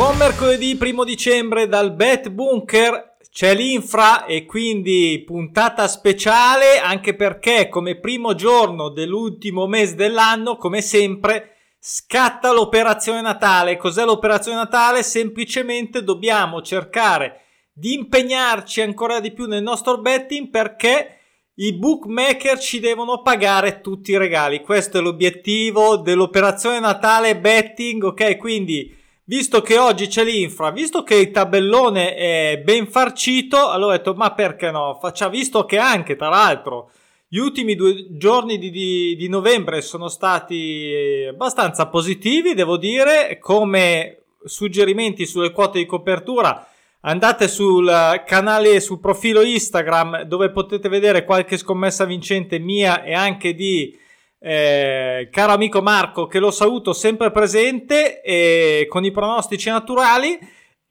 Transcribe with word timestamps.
Buon 0.00 0.16
mercoledì 0.16 0.76
primo 0.76 1.04
dicembre 1.04 1.68
dal 1.68 1.92
Bet 1.92 2.30
Bunker. 2.30 3.16
C'è 3.30 3.54
l'infra 3.54 4.24
e 4.24 4.46
quindi 4.46 5.22
puntata 5.26 5.86
speciale 5.88 6.78
anche 6.78 7.14
perché 7.14 7.68
come 7.68 8.00
primo 8.00 8.34
giorno 8.34 8.88
dell'ultimo 8.88 9.66
mese 9.66 9.96
dell'anno, 9.96 10.56
come 10.56 10.80
sempre, 10.80 11.56
scatta 11.78 12.50
l'operazione 12.50 13.20
Natale. 13.20 13.76
Cos'è 13.76 14.06
l'operazione 14.06 14.56
Natale? 14.56 15.02
Semplicemente 15.02 16.02
dobbiamo 16.02 16.62
cercare 16.62 17.42
di 17.70 17.92
impegnarci 17.92 18.80
ancora 18.80 19.20
di 19.20 19.32
più 19.32 19.44
nel 19.44 19.62
nostro 19.62 19.98
betting 19.98 20.48
perché 20.48 21.18
i 21.56 21.74
bookmaker 21.74 22.58
ci 22.58 22.80
devono 22.80 23.20
pagare 23.20 23.82
tutti 23.82 24.12
i 24.12 24.16
regali. 24.16 24.62
Questo 24.62 24.96
è 24.96 25.02
l'obiettivo 25.02 25.98
dell'operazione 25.98 26.80
Natale 26.80 27.36
betting, 27.36 28.02
ok? 28.02 28.38
Quindi 28.38 28.96
visto 29.30 29.62
che 29.62 29.78
oggi 29.78 30.08
c'è 30.08 30.24
l'infra, 30.24 30.72
visto 30.72 31.04
che 31.04 31.14
il 31.14 31.30
tabellone 31.30 32.16
è 32.16 32.60
ben 32.64 32.88
farcito, 32.88 33.68
allora 33.68 33.94
ho 33.94 33.96
detto 33.96 34.14
ma 34.14 34.32
perché 34.32 34.72
no? 34.72 34.98
Faccia, 35.00 35.28
visto 35.28 35.64
che 35.66 35.78
anche 35.78 36.16
tra 36.16 36.28
l'altro 36.28 36.90
gli 37.28 37.36
ultimi 37.36 37.76
due 37.76 38.08
giorni 38.16 38.58
di, 38.58 38.72
di, 38.72 39.14
di 39.14 39.28
novembre 39.28 39.82
sono 39.82 40.08
stati 40.08 41.24
abbastanza 41.28 41.86
positivi, 41.86 42.54
devo 42.54 42.76
dire, 42.76 43.38
come 43.38 44.24
suggerimenti 44.42 45.24
sulle 45.26 45.52
quote 45.52 45.78
di 45.78 45.86
copertura. 45.86 46.66
Andate 47.02 47.46
sul 47.46 47.88
canale, 48.26 48.80
sul 48.80 48.98
profilo 48.98 49.42
Instagram 49.42 50.22
dove 50.22 50.50
potete 50.50 50.88
vedere 50.88 51.24
qualche 51.24 51.56
scommessa 51.56 52.04
vincente 52.04 52.58
mia 52.58 53.04
e 53.04 53.14
anche 53.14 53.54
di 53.54 53.96
eh, 54.42 55.28
caro 55.30 55.52
amico 55.52 55.82
Marco 55.82 56.26
che 56.26 56.38
lo 56.38 56.50
saluto 56.50 56.94
sempre 56.94 57.30
presente 57.30 58.22
e 58.22 58.86
con 58.88 59.04
i 59.04 59.10
pronostici 59.10 59.68
naturali. 59.68 60.38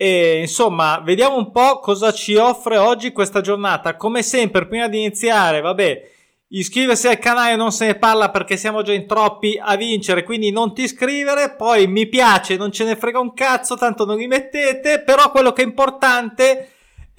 E 0.01 0.39
insomma 0.39 1.01
vediamo 1.03 1.35
un 1.35 1.51
po' 1.51 1.79
cosa 1.79 2.13
ci 2.13 2.35
offre 2.35 2.77
oggi 2.77 3.11
questa 3.11 3.41
giornata. 3.41 3.97
Come 3.97 4.21
sempre 4.23 4.67
prima 4.67 4.87
di 4.87 4.99
iniziare 4.99 5.61
vabbè 5.61 6.17
iscriversi 6.51 7.07
al 7.07 7.19
canale 7.19 7.55
non 7.55 7.71
se 7.71 7.85
ne 7.85 7.95
parla 7.95 8.31
perché 8.31 8.57
siamo 8.57 8.81
già 8.81 8.91
in 8.91 9.05
troppi 9.05 9.59
a 9.61 9.75
vincere 9.75 10.23
quindi 10.23 10.51
non 10.51 10.73
ti 10.73 10.83
iscrivere. 10.83 11.55
Poi 11.55 11.87
mi 11.87 12.07
piace 12.07 12.55
non 12.55 12.71
ce 12.71 12.85
ne 12.85 12.95
frega 12.95 13.19
un 13.19 13.33
cazzo 13.33 13.75
tanto 13.75 14.05
non 14.05 14.17
li 14.17 14.27
mettete. 14.27 15.01
Però 15.01 15.31
quello 15.31 15.53
che 15.53 15.63
è 15.63 15.65
importante 15.65 16.69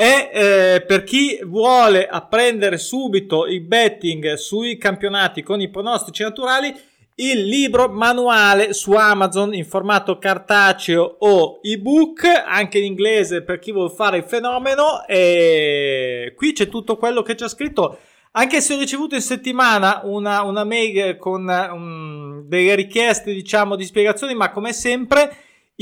e 0.01 0.31
eh, 0.33 0.81
per 0.87 1.05
chi 1.05 1.41
vuole 1.45 2.07
apprendere 2.07 2.79
subito 2.79 3.45
il 3.45 3.61
betting 3.61 4.33
sui 4.33 4.79
campionati 4.79 5.43
con 5.43 5.61
i 5.61 5.69
pronostici 5.69 6.23
naturali, 6.23 6.75
il 7.17 7.45
libro 7.45 7.87
manuale 7.91 8.73
su 8.73 8.93
Amazon 8.93 9.53
in 9.53 9.67
formato 9.67 10.17
cartaceo 10.17 11.17
o 11.19 11.59
ebook, 11.61 12.25
anche 12.47 12.79
in 12.79 12.85
inglese 12.85 13.43
per 13.43 13.59
chi 13.59 13.73
vuole 13.73 13.93
fare 13.95 14.17
il 14.17 14.25
fenomeno. 14.25 15.07
E 15.07 16.33
qui 16.35 16.55
c'è 16.55 16.69
tutto 16.69 16.97
quello 16.97 17.21
che 17.21 17.35
c'è 17.35 17.47
scritto. 17.47 17.99
Anche 18.33 18.63
se 18.63 18.73
ho 18.73 18.79
ricevuto 18.79 19.17
in 19.17 19.21
settimana 19.21 20.01
una, 20.05 20.41
una 20.45 20.65
mail 20.65 21.19
con 21.19 21.47
um, 21.47 22.45
delle 22.47 22.75
richieste, 22.75 23.35
diciamo, 23.35 23.77
di 23.77 23.85
spiegazioni, 23.85 24.33
ma 24.33 24.51
come 24.51 24.73
sempre 24.73 25.31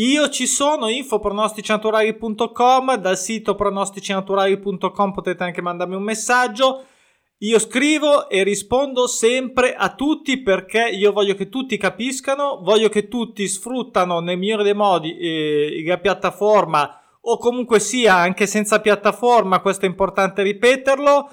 io 0.00 0.28
ci 0.28 0.46
sono, 0.46 0.86
info.pronosticinaturali.com, 0.88 2.98
dal 2.98 3.18
sito 3.18 3.56
pronosticinaturali.com 3.56 5.12
potete 5.12 5.42
anche 5.42 5.60
mandarmi 5.60 5.96
un 5.96 6.04
messaggio. 6.04 6.84
Io 7.38 7.58
scrivo 7.58 8.28
e 8.28 8.44
rispondo 8.44 9.08
sempre 9.08 9.74
a 9.74 9.92
tutti 9.94 10.40
perché 10.40 10.88
io 10.88 11.10
voglio 11.12 11.34
che 11.34 11.48
tutti 11.48 11.76
capiscano, 11.76 12.60
voglio 12.62 12.88
che 12.88 13.08
tutti 13.08 13.48
sfruttano 13.48 14.20
nel 14.20 14.38
migliore 14.38 14.62
dei 14.62 14.74
modi 14.74 15.16
eh, 15.16 15.82
la 15.84 15.98
piattaforma 15.98 17.00
o 17.20 17.36
comunque 17.38 17.80
sia 17.80 18.14
anche 18.14 18.46
senza 18.46 18.80
piattaforma, 18.80 19.58
questo 19.60 19.84
è 19.84 19.88
importante 19.88 20.42
ripeterlo, 20.42 21.28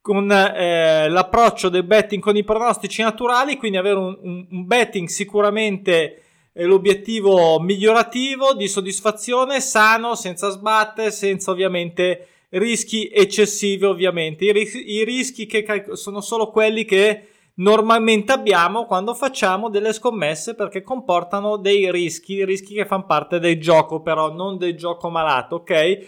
con 0.00 0.30
eh, 0.30 1.10
l'approccio 1.10 1.68
del 1.68 1.84
betting 1.84 2.22
con 2.22 2.36
i 2.36 2.44
pronostici 2.44 3.02
naturali, 3.02 3.58
quindi 3.58 3.76
avere 3.76 3.98
un, 3.98 4.18
un, 4.22 4.46
un 4.50 4.66
betting 4.66 5.08
sicuramente 5.08 6.22
l'obiettivo 6.64 7.60
migliorativo 7.60 8.54
di 8.54 8.68
soddisfazione, 8.68 9.60
sano, 9.60 10.14
senza 10.14 10.50
sbatte, 10.50 11.10
senza 11.10 11.50
ovviamente 11.50 12.26
rischi 12.50 13.08
eccessivi 13.12 13.84
ovviamente. 13.84 14.44
I, 14.44 14.52
ris- 14.52 14.82
i 14.84 15.04
rischi 15.04 15.46
che 15.46 15.62
cal- 15.62 15.96
sono 15.96 16.20
solo 16.20 16.50
quelli 16.50 16.84
che 16.84 17.28
normalmente 17.54 18.32
abbiamo 18.32 18.86
quando 18.86 19.14
facciamo 19.14 19.68
delle 19.68 19.92
scommesse 19.92 20.54
perché 20.54 20.82
comportano 20.82 21.56
dei 21.56 21.90
rischi, 21.90 22.44
rischi 22.44 22.74
che 22.74 22.86
fanno 22.86 23.06
parte 23.06 23.38
del 23.38 23.60
gioco 23.60 24.00
però, 24.00 24.32
non 24.32 24.56
del 24.58 24.76
gioco 24.76 25.10
malato, 25.10 25.56
ok? 25.56 26.06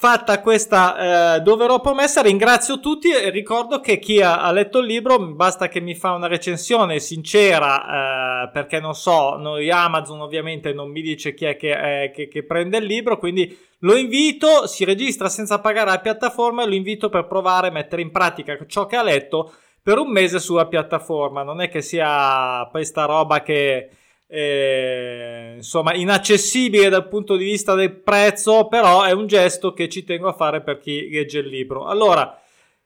Fatta 0.00 0.40
questa 0.40 1.34
eh, 1.34 1.40
doverò 1.40 1.80
promessa, 1.80 2.22
ringrazio 2.22 2.78
tutti 2.78 3.10
e 3.10 3.30
ricordo 3.30 3.80
che 3.80 3.98
chi 3.98 4.22
ha, 4.22 4.42
ha, 4.44 4.52
letto 4.52 4.78
il 4.78 4.86
libro 4.86 5.18
basta 5.18 5.66
che 5.66 5.80
mi 5.80 5.96
fa 5.96 6.12
una 6.12 6.28
recensione 6.28 7.00
sincera 7.00 8.44
eh, 8.44 8.50
perché 8.52 8.78
non 8.78 8.94
so, 8.94 9.34
noi 9.34 9.68
Amazon 9.72 10.20
ovviamente 10.20 10.72
non 10.72 10.92
mi 10.92 11.02
dice 11.02 11.34
chi 11.34 11.46
è 11.46 11.56
che, 11.56 12.04
eh, 12.04 12.10
che, 12.12 12.28
che, 12.28 12.44
prende 12.44 12.76
il 12.76 12.84
libro, 12.84 13.18
quindi 13.18 13.58
lo 13.80 13.96
invito, 13.96 14.68
si 14.68 14.84
registra 14.84 15.28
senza 15.28 15.58
pagare 15.58 15.90
la 15.90 15.98
piattaforma 15.98 16.62
e 16.62 16.68
lo 16.68 16.74
invito 16.74 17.08
per 17.08 17.26
provare 17.26 17.66
a 17.66 17.72
mettere 17.72 18.00
in 18.00 18.12
pratica 18.12 18.56
ciò 18.68 18.86
che 18.86 18.94
ha 18.94 19.02
letto 19.02 19.52
per 19.82 19.98
un 19.98 20.12
mese 20.12 20.38
sulla 20.38 20.68
piattaforma, 20.68 21.42
non 21.42 21.60
è 21.60 21.68
che 21.68 21.82
sia 21.82 22.68
questa 22.70 23.04
roba 23.04 23.42
che 23.42 23.88
eh, 24.28 25.54
insomma 25.56 25.94
inaccessibile 25.94 26.90
dal 26.90 27.08
punto 27.08 27.36
di 27.36 27.44
vista 27.44 27.74
del 27.74 27.92
prezzo, 27.92 28.68
però 28.68 29.02
è 29.02 29.12
un 29.12 29.26
gesto 29.26 29.72
che 29.72 29.88
ci 29.88 30.04
tengo 30.04 30.28
a 30.28 30.34
fare 30.34 30.62
per 30.62 30.78
chi 30.78 31.08
legge 31.10 31.38
il 31.38 31.48
libro. 31.48 31.86
Allora, 31.86 32.40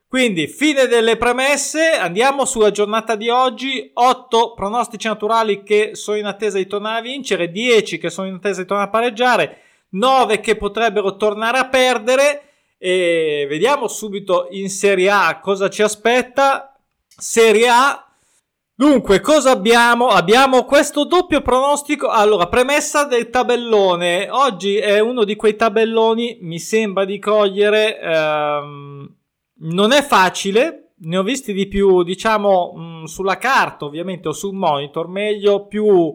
quindi 0.07 0.47
fine 0.47 0.87
delle 0.87 1.17
premesse, 1.17 1.91
andiamo 1.91 2.45
sulla 2.45 2.71
giornata 2.71 3.15
di 3.15 3.29
oggi, 3.29 3.89
8 3.93 4.53
pronostici 4.53 5.07
naturali 5.07 5.63
che 5.63 5.91
sono 5.95 6.17
in 6.17 6.25
attesa 6.25 6.57
di 6.57 6.67
tornare 6.67 6.99
a 6.99 7.01
vincere, 7.01 7.51
10 7.51 7.97
che 7.97 8.09
sono 8.09 8.27
in 8.27 8.35
attesa 8.35 8.61
di 8.61 8.67
tornare 8.67 8.89
a 8.89 8.91
pareggiare, 8.91 9.57
9 9.89 10.39
che 10.39 10.55
potrebbero 10.55 11.17
tornare 11.17 11.57
a 11.57 11.67
perdere 11.67 12.49
e 12.77 13.45
vediamo 13.49 13.87
subito 13.87 14.47
in 14.51 14.69
Serie 14.69 15.09
A 15.09 15.39
cosa 15.39 15.69
ci 15.69 15.81
aspetta. 15.81 16.77
Serie 17.07 17.67
A 17.69 18.02
Dunque, 18.75 19.19
cosa 19.19 19.51
abbiamo? 19.51 20.07
Abbiamo 20.07 20.65
questo 20.65 21.05
doppio 21.05 21.41
pronostico. 21.41 22.07
Allora, 22.07 22.47
premessa 22.47 23.05
del 23.05 23.29
tabellone. 23.29 24.29
Oggi 24.31 24.77
è 24.77 24.99
uno 24.99 25.23
di 25.25 25.35
quei 25.35 25.55
tabelloni, 25.55 26.39
mi 26.41 26.57
sembra 26.57 27.05
di 27.05 27.19
cogliere. 27.19 27.99
Ehm, 27.99 29.15
non 29.65 29.91
è 29.91 30.01
facile, 30.01 30.93
ne 31.01 31.17
ho 31.17 31.21
visti 31.21 31.53
di 31.53 31.67
più, 31.67 32.01
diciamo, 32.01 32.73
mh, 32.75 32.81
mm, 32.81 33.03
sulla 33.03 33.37
carta, 33.37 33.85
ovviamente, 33.85 34.29
o 34.29 34.31
sul 34.31 34.55
monitor, 34.55 35.07
meglio 35.07 35.67
più 35.67 36.11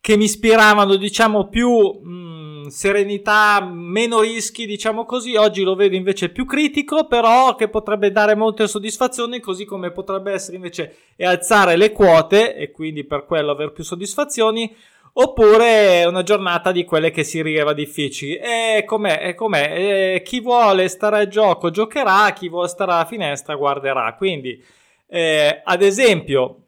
che 0.00 0.16
mi 0.16 0.24
ispiravano, 0.24 0.96
diciamo, 0.96 1.46
più 1.48 1.70
mh, 1.70 2.41
serenità, 2.70 3.60
meno 3.60 4.20
rischi, 4.20 4.66
diciamo 4.66 5.04
così. 5.04 5.36
Oggi 5.36 5.62
lo 5.62 5.74
vedo 5.74 5.96
invece 5.96 6.28
più 6.28 6.44
critico, 6.46 7.06
però 7.06 7.54
che 7.54 7.68
potrebbe 7.68 8.10
dare 8.10 8.34
molte 8.34 8.66
soddisfazioni, 8.66 9.40
così 9.40 9.64
come 9.64 9.90
potrebbe 9.90 10.32
essere 10.32 10.56
invece 10.56 10.96
e 11.16 11.24
alzare 11.26 11.76
le 11.76 11.92
quote 11.92 12.54
e 12.54 12.70
quindi 12.70 13.04
per 13.04 13.24
quello 13.26 13.52
avere 13.52 13.72
più 13.72 13.84
soddisfazioni. 13.84 14.74
Oppure 15.14 16.04
una 16.06 16.22
giornata 16.22 16.72
di 16.72 16.84
quelle 16.84 17.10
che 17.10 17.22
si 17.22 17.42
rileva 17.42 17.74
difficili. 17.74 18.36
E 18.36 18.84
com'è? 18.86 19.20
E 19.22 19.34
com'è? 19.34 20.14
E 20.14 20.22
chi 20.22 20.40
vuole 20.40 20.88
stare 20.88 21.18
al 21.18 21.28
gioco 21.28 21.70
giocherà, 21.70 22.32
chi 22.32 22.48
vuole 22.48 22.68
stare 22.68 22.92
alla 22.92 23.04
finestra 23.04 23.54
guarderà. 23.54 24.14
Quindi, 24.14 24.62
eh, 25.08 25.60
ad 25.62 25.82
esempio, 25.82 26.61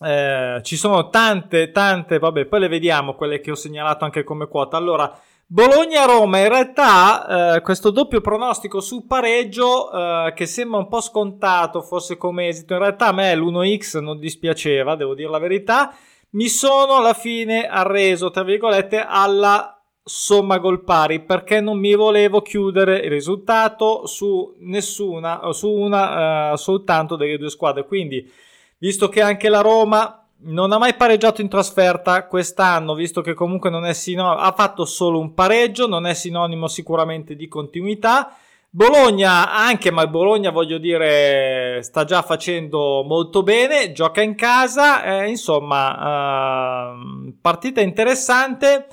eh, 0.00 0.60
ci 0.62 0.76
sono 0.76 1.08
tante, 1.08 1.70
tante, 1.70 2.18
vabbè, 2.18 2.46
poi 2.46 2.60
le 2.60 2.68
vediamo 2.68 3.14
quelle 3.14 3.40
che 3.40 3.50
ho 3.50 3.56
segnalato 3.56 4.04
anche 4.04 4.24
come 4.24 4.46
quota. 4.46 4.76
Allora, 4.76 5.18
Bologna-Roma, 5.46 6.40
in 6.40 6.48
realtà 6.48 7.54
eh, 7.56 7.60
questo 7.62 7.90
doppio 7.90 8.20
pronostico 8.20 8.80
sul 8.80 9.06
pareggio 9.06 9.90
eh, 9.90 10.32
che 10.34 10.44
sembra 10.46 10.78
un 10.78 10.88
po' 10.88 11.00
scontato 11.00 11.80
forse 11.80 12.18
come 12.18 12.48
esito, 12.48 12.74
in 12.74 12.80
realtà 12.80 13.06
a 13.06 13.12
me 13.12 13.34
l'1x 13.34 13.98
non 14.00 14.18
dispiaceva, 14.18 14.94
devo 14.94 15.14
dire 15.14 15.30
la 15.30 15.38
verità, 15.38 15.94
mi 16.30 16.48
sono 16.48 16.96
alla 16.96 17.14
fine 17.14 17.66
arreso, 17.66 18.30
tra 18.30 18.42
virgolette, 18.42 19.02
alla 19.06 19.72
somma 20.04 20.58
gol 20.58 20.84
pari 20.84 21.20
perché 21.20 21.60
non 21.60 21.78
mi 21.78 21.94
volevo 21.94 22.40
chiudere 22.40 22.98
il 22.98 23.10
risultato 23.10 24.06
su 24.06 24.54
nessuna, 24.58 25.40
su 25.52 25.70
una 25.70 26.52
uh, 26.52 26.56
soltanto 26.56 27.16
delle 27.16 27.38
due 27.38 27.50
squadre, 27.50 27.86
quindi 27.86 28.30
visto 28.78 29.08
che 29.08 29.20
anche 29.20 29.48
la 29.48 29.60
Roma 29.60 30.24
non 30.40 30.72
ha 30.72 30.78
mai 30.78 30.94
pareggiato 30.94 31.40
in 31.40 31.48
trasferta 31.48 32.26
quest'anno, 32.26 32.94
visto 32.94 33.20
che 33.20 33.34
comunque 33.34 33.70
non 33.70 33.84
è 33.84 33.92
sinonimo, 33.92 34.40
ha 34.40 34.52
fatto 34.52 34.84
solo 34.84 35.18
un 35.18 35.34
pareggio, 35.34 35.88
non 35.88 36.06
è 36.06 36.14
sinonimo 36.14 36.68
sicuramente 36.68 37.34
di 37.34 37.48
continuità. 37.48 38.36
Bologna 38.70 39.50
anche, 39.50 39.90
ma 39.90 40.02
il 40.02 40.10
Bologna 40.10 40.50
voglio 40.50 40.78
dire 40.78 41.80
sta 41.82 42.04
già 42.04 42.22
facendo 42.22 43.02
molto 43.02 43.42
bene, 43.42 43.92
gioca 43.92 44.20
in 44.20 44.34
casa, 44.34 45.02
eh, 45.02 45.28
insomma, 45.28 46.92
eh, 46.92 47.32
partita 47.40 47.80
interessante. 47.80 48.86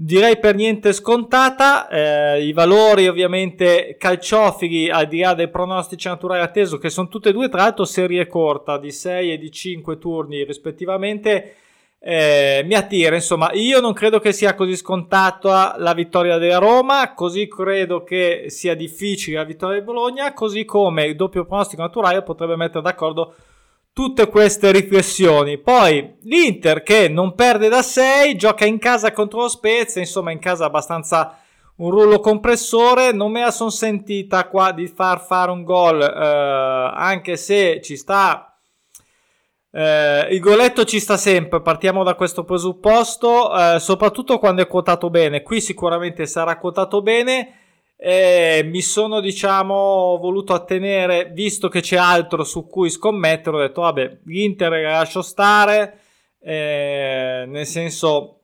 Direi 0.00 0.38
per 0.38 0.54
niente 0.54 0.92
scontata. 0.92 1.88
Eh, 1.88 2.44
I 2.46 2.52
valori 2.52 3.08
ovviamente 3.08 3.96
calciofili, 3.98 4.88
al 4.88 5.08
di 5.08 5.18
là 5.20 5.34
dei 5.34 5.48
pronostici 5.48 6.06
naturali 6.06 6.40
atteso, 6.40 6.78
che 6.78 6.88
sono 6.88 7.08
tutte 7.08 7.30
e 7.30 7.32
due 7.32 7.48
tra 7.48 7.62
l'altro 7.62 7.84
serie 7.84 8.28
corta 8.28 8.78
di 8.78 8.92
6 8.92 9.32
e 9.32 9.38
di 9.38 9.50
5 9.50 9.98
turni 9.98 10.44
rispettivamente. 10.44 11.54
Eh, 12.00 12.62
mi 12.64 12.74
attira, 12.74 13.16
insomma, 13.16 13.50
io 13.54 13.80
non 13.80 13.92
credo 13.92 14.20
che 14.20 14.32
sia 14.32 14.54
così 14.54 14.76
scontata 14.76 15.74
la 15.78 15.94
vittoria 15.94 16.38
della 16.38 16.58
Roma, 16.58 17.12
così 17.12 17.48
credo 17.48 18.04
che 18.04 18.44
sia 18.50 18.76
difficile 18.76 19.38
la 19.38 19.44
vittoria 19.44 19.80
di 19.80 19.84
Bologna, 19.84 20.32
così 20.32 20.64
come 20.64 21.06
il 21.06 21.16
doppio 21.16 21.44
pronostico 21.44 21.82
naturale 21.82 22.22
potrebbe 22.22 22.54
mettere 22.54 22.82
d'accordo 22.82 23.34
tutte 23.98 24.28
queste 24.28 24.70
riflessioni. 24.70 25.58
Poi 25.58 26.18
l'Inter 26.22 26.84
che 26.84 27.08
non 27.08 27.34
perde 27.34 27.68
da 27.68 27.82
6, 27.82 28.36
gioca 28.36 28.64
in 28.64 28.78
casa 28.78 29.10
contro 29.10 29.40
lo 29.40 29.48
Spezia, 29.48 30.00
insomma 30.00 30.30
in 30.30 30.38
casa 30.38 30.66
abbastanza 30.66 31.36
un 31.78 31.90
rullo 31.90 32.20
compressore, 32.20 33.10
non 33.10 33.32
me 33.32 33.40
la 33.40 33.50
sono 33.50 33.70
sentita 33.70 34.46
qua 34.46 34.70
di 34.70 34.86
far 34.86 35.20
fare 35.20 35.50
un 35.50 35.64
gol, 35.64 36.00
eh, 36.00 36.92
anche 36.94 37.36
se 37.36 37.80
ci 37.82 37.96
sta... 37.96 38.56
Eh, 39.72 40.28
il 40.30 40.38
goletto 40.38 40.84
ci 40.84 41.00
sta 41.00 41.16
sempre, 41.16 41.60
partiamo 41.60 42.04
da 42.04 42.14
questo 42.14 42.44
presupposto, 42.44 43.52
eh, 43.52 43.80
soprattutto 43.80 44.38
quando 44.38 44.62
è 44.62 44.68
quotato 44.68 45.10
bene. 45.10 45.42
Qui 45.42 45.60
sicuramente 45.60 46.24
sarà 46.26 46.56
quotato 46.56 47.02
bene 47.02 47.52
e 48.00 48.62
mi 48.64 48.80
sono 48.80 49.20
diciamo 49.20 50.18
voluto 50.20 50.54
attenere 50.54 51.30
visto 51.32 51.68
che 51.68 51.80
c'è 51.80 51.96
altro 51.96 52.44
su 52.44 52.68
cui 52.68 52.90
scommettere 52.90 53.56
ho 53.56 53.60
detto 53.60 53.80
vabbè 53.80 54.18
l'Inter 54.26 54.70
la 54.70 54.90
lascio 54.92 55.20
stare 55.20 55.98
eh, 56.40 57.44
nel 57.48 57.66
senso 57.66 58.42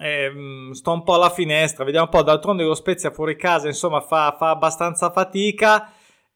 eh, 0.00 0.30
sto 0.72 0.92
un 0.92 1.02
po' 1.02 1.14
alla 1.14 1.30
finestra 1.30 1.84
vediamo 1.84 2.06
un 2.06 2.12
po' 2.12 2.22
d'altronde 2.22 2.62
lo 2.62 2.74
Spezia 2.74 3.10
fuori 3.10 3.36
casa 3.36 3.66
insomma 3.66 4.00
fa, 4.00 4.36
fa 4.38 4.50
abbastanza 4.50 5.10
fatica 5.10 5.92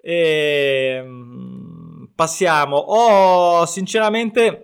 e 0.07 1.01
ehm, 1.03 2.11
passiamo. 2.15 2.77
Ho 2.77 3.67
sinceramente 3.67 4.63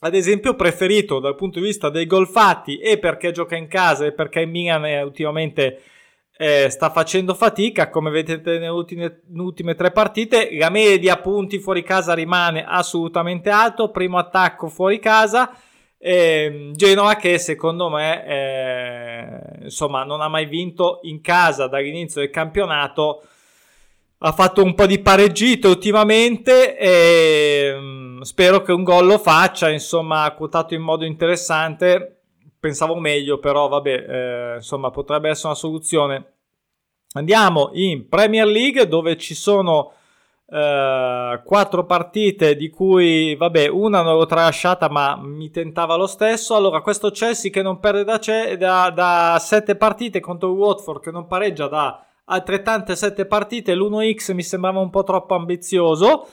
ad 0.00 0.14
esempio 0.14 0.54
preferito 0.54 1.18
dal 1.18 1.34
punto 1.34 1.58
di 1.58 1.66
vista 1.66 1.90
dei 1.90 2.06
gol 2.06 2.26
fatti 2.26 2.78
e 2.78 2.98
perché 2.98 3.32
gioca 3.32 3.54
in 3.54 3.68
casa 3.68 4.06
e 4.06 4.12
perché 4.12 4.40
in 4.40 4.50
Milan 4.50 4.86
è 4.86 5.02
ultimamente 5.02 5.82
eh, 6.42 6.70
sta 6.70 6.88
facendo 6.88 7.34
fatica, 7.34 7.90
come 7.90 8.08
vedete 8.08 8.52
nelle 8.52 8.68
ultime, 8.68 9.20
nelle 9.26 9.42
ultime, 9.42 9.74
tre 9.74 9.90
partite. 9.90 10.48
La 10.56 10.70
media 10.70 11.18
punti 11.18 11.58
fuori 11.58 11.82
casa 11.82 12.14
rimane 12.14 12.64
assolutamente 12.66 13.50
alto. 13.50 13.90
Primo 13.90 14.16
attacco 14.16 14.68
fuori 14.68 14.98
casa. 14.98 15.54
Eh, 15.98 16.70
Genova 16.72 17.16
che 17.16 17.38
secondo 17.38 17.90
me 17.90 18.24
eh, 18.24 19.64
insomma 19.64 20.02
non 20.04 20.22
ha 20.22 20.28
mai 20.28 20.46
vinto 20.46 21.00
in 21.02 21.20
casa 21.20 21.66
dall'inizio 21.66 22.22
del 22.22 22.30
campionato 22.30 23.22
ha 24.16 24.32
fatto 24.32 24.62
un 24.62 24.74
po' 24.74 24.86
di 24.86 24.98
pareggito 25.00 25.68
ultimamente 25.68 26.78
e 26.78 27.74
mm, 27.78 28.20
spero 28.22 28.62
che 28.62 28.72
un 28.72 28.82
gol 28.82 29.04
lo 29.04 29.18
faccia 29.18 29.68
insomma 29.68 30.22
ha 30.22 30.32
quotato 30.32 30.72
in 30.72 30.80
modo 30.80 31.04
interessante 31.04 32.19
pensavo 32.60 32.94
meglio, 32.96 33.38
però 33.38 33.68
vabbè, 33.68 33.90
eh, 33.90 34.54
insomma, 34.56 34.90
potrebbe 34.90 35.30
essere 35.30 35.48
una 35.48 35.56
soluzione. 35.56 36.34
Andiamo 37.14 37.70
in 37.72 38.08
Premier 38.08 38.46
League 38.46 38.86
dove 38.86 39.16
ci 39.16 39.34
sono 39.34 39.94
eh, 40.46 41.40
quattro 41.44 41.86
partite 41.86 42.54
di 42.54 42.68
cui, 42.68 43.34
vabbè, 43.34 43.68
una 43.68 44.02
non 44.02 44.16
l'ho 44.16 44.26
tralasciata 44.26 44.88
ma 44.88 45.16
mi 45.16 45.50
tentava 45.50 45.96
lo 45.96 46.06
stesso. 46.06 46.54
Allora, 46.54 46.82
questo 46.82 47.10
Chelsea 47.10 47.50
che 47.50 47.62
non 47.62 47.80
perde 47.80 48.04
da, 48.04 48.18
da, 48.56 48.90
da 48.90 49.38
sette 49.40 49.74
partite 49.76 50.20
contro 50.20 50.52
Watford 50.52 51.00
che 51.02 51.10
non 51.10 51.26
pareggia 51.26 51.66
da 51.66 52.04
altrettante 52.24 52.94
sette 52.94 53.26
partite, 53.26 53.74
l'1x 53.74 54.32
mi 54.34 54.42
sembrava 54.42 54.78
un 54.78 54.90
po' 54.90 55.02
troppo 55.02 55.34
ambizioso. 55.34 56.28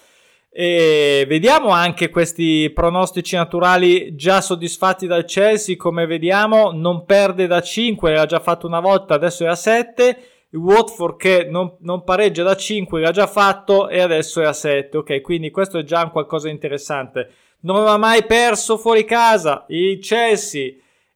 E 0.50 1.26
vediamo 1.28 1.70
anche 1.70 2.10
questi 2.10 2.72
pronostici 2.74 3.36
naturali 3.36 4.16
già 4.16 4.42
soddisfatti 4.42 5.06
dal 5.06 5.26
Chelsea. 5.26 5.76
Come 5.76 6.06
vediamo, 6.06 6.72
non 6.72 7.06
perde 7.06 7.48
da 7.48 7.62
5, 7.62 8.14
l'ha 8.14 8.26
già 8.26 8.40
fatto 8.40 8.66
una 8.66 8.80
volta, 8.80 9.14
adesso 9.14 9.44
è 9.44 9.48
a 9.48 9.56
7. 9.56 10.18
Il 10.52 10.60
Watford 10.60 11.18
che 11.18 11.48
non, 11.50 11.76
non 11.82 12.04
pareggia 12.04 12.44
da 12.44 12.56
5, 12.56 13.02
l'ha 13.02 13.12
già 13.12 13.28
fatto 13.28 13.90
e 13.90 14.00
adesso 14.00 14.42
è 14.42 14.46
a 14.46 14.54
7. 14.54 14.98
Ok, 14.98 15.22
quindi 15.22 15.52
questo 15.52 15.78
è 15.80 15.84
già 15.84 16.04
un 16.04 16.12
qualcosa 16.12 16.48
di 16.48 16.54
interessante. 16.54 17.30
Non 17.62 17.86
ha 17.86 17.98
mai 17.98 18.26
perso 18.26 18.78
fuori 18.78 19.04
casa 19.04 19.66
il 19.68 20.00
Chelsea. 20.00 20.74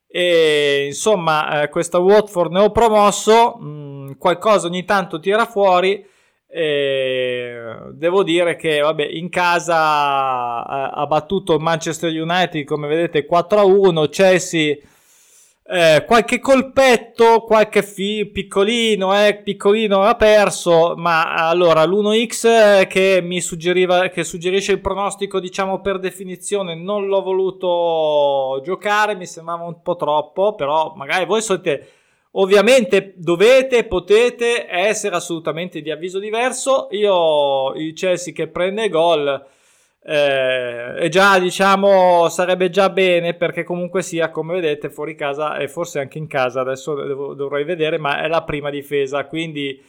E 0.07 0.87
insomma, 0.87 1.61
eh, 1.61 1.69
questa 1.69 1.97
Watford 1.97 2.51
ne 2.51 2.59
ho 2.59 2.71
promosso. 2.71 3.55
Mh, 3.57 3.65
mm, 3.65 4.11
qualcosa 4.17 4.67
ogni 4.67 4.83
tanto 4.83 5.19
tira 5.19 5.45
fuori. 5.45 6.05
E 6.53 7.63
devo 7.93 8.23
dire 8.23 8.57
che 8.57 8.79
vabbè, 8.79 9.05
in 9.05 9.29
casa 9.29 10.65
ha 10.65 11.05
battuto 11.07 11.59
Manchester 11.59 12.11
United 12.11 12.65
come 12.65 12.87
vedete 12.87 13.25
4-1 13.25 14.09
Chelsea 14.09 14.75
eh, 15.73 16.03
qualche 16.05 16.39
colpetto 16.39 17.43
qualche 17.43 17.81
fi- 17.81 18.25
piccolino 18.25 19.17
eh, 19.17 19.37
piccolino 19.37 20.01
ha 20.01 20.15
perso 20.15 20.95
ma 20.97 21.47
allora 21.47 21.85
l'1x 21.85 22.87
che 22.87 23.21
mi 23.23 23.39
suggeriva 23.39 24.09
che 24.09 24.25
suggerisce 24.25 24.73
il 24.73 24.81
pronostico 24.81 25.39
diciamo 25.39 25.79
per 25.79 25.99
definizione 25.99 26.75
non 26.75 27.05
l'ho 27.05 27.21
voluto 27.21 28.59
giocare 28.65 29.15
mi 29.15 29.25
sembrava 29.25 29.63
un 29.63 29.81
po' 29.81 29.95
troppo 29.95 30.55
però 30.55 30.93
magari 30.97 31.25
voi 31.25 31.41
siete 31.41 32.00
Ovviamente 32.33 33.13
dovete, 33.17 33.83
potete 33.83 34.65
essere 34.69 35.15
assolutamente 35.15 35.81
di 35.81 35.91
avviso 35.91 36.17
diverso. 36.17 36.87
Io 36.91 37.73
il 37.73 37.93
Chelsea 37.93 38.33
che 38.33 38.47
prende 38.47 38.87
gol 38.87 39.45
eh, 40.03 40.95
è 40.95 41.09
già, 41.09 41.37
diciamo, 41.39 42.29
sarebbe 42.29 42.69
già 42.69 42.89
bene 42.89 43.33
perché 43.33 43.63
comunque 43.63 44.01
sia, 44.01 44.31
come 44.31 44.53
vedete, 44.53 44.89
fuori 44.89 45.13
casa 45.15 45.57
e 45.57 45.67
forse 45.67 45.99
anche 45.99 46.17
in 46.19 46.27
casa. 46.27 46.61
Adesso 46.61 46.95
devo, 46.95 47.33
dovrei 47.33 47.65
vedere, 47.65 47.97
ma 47.97 48.21
è 48.23 48.27
la 48.27 48.43
prima 48.43 48.69
difesa. 48.69 49.25
Quindi, 49.25 49.81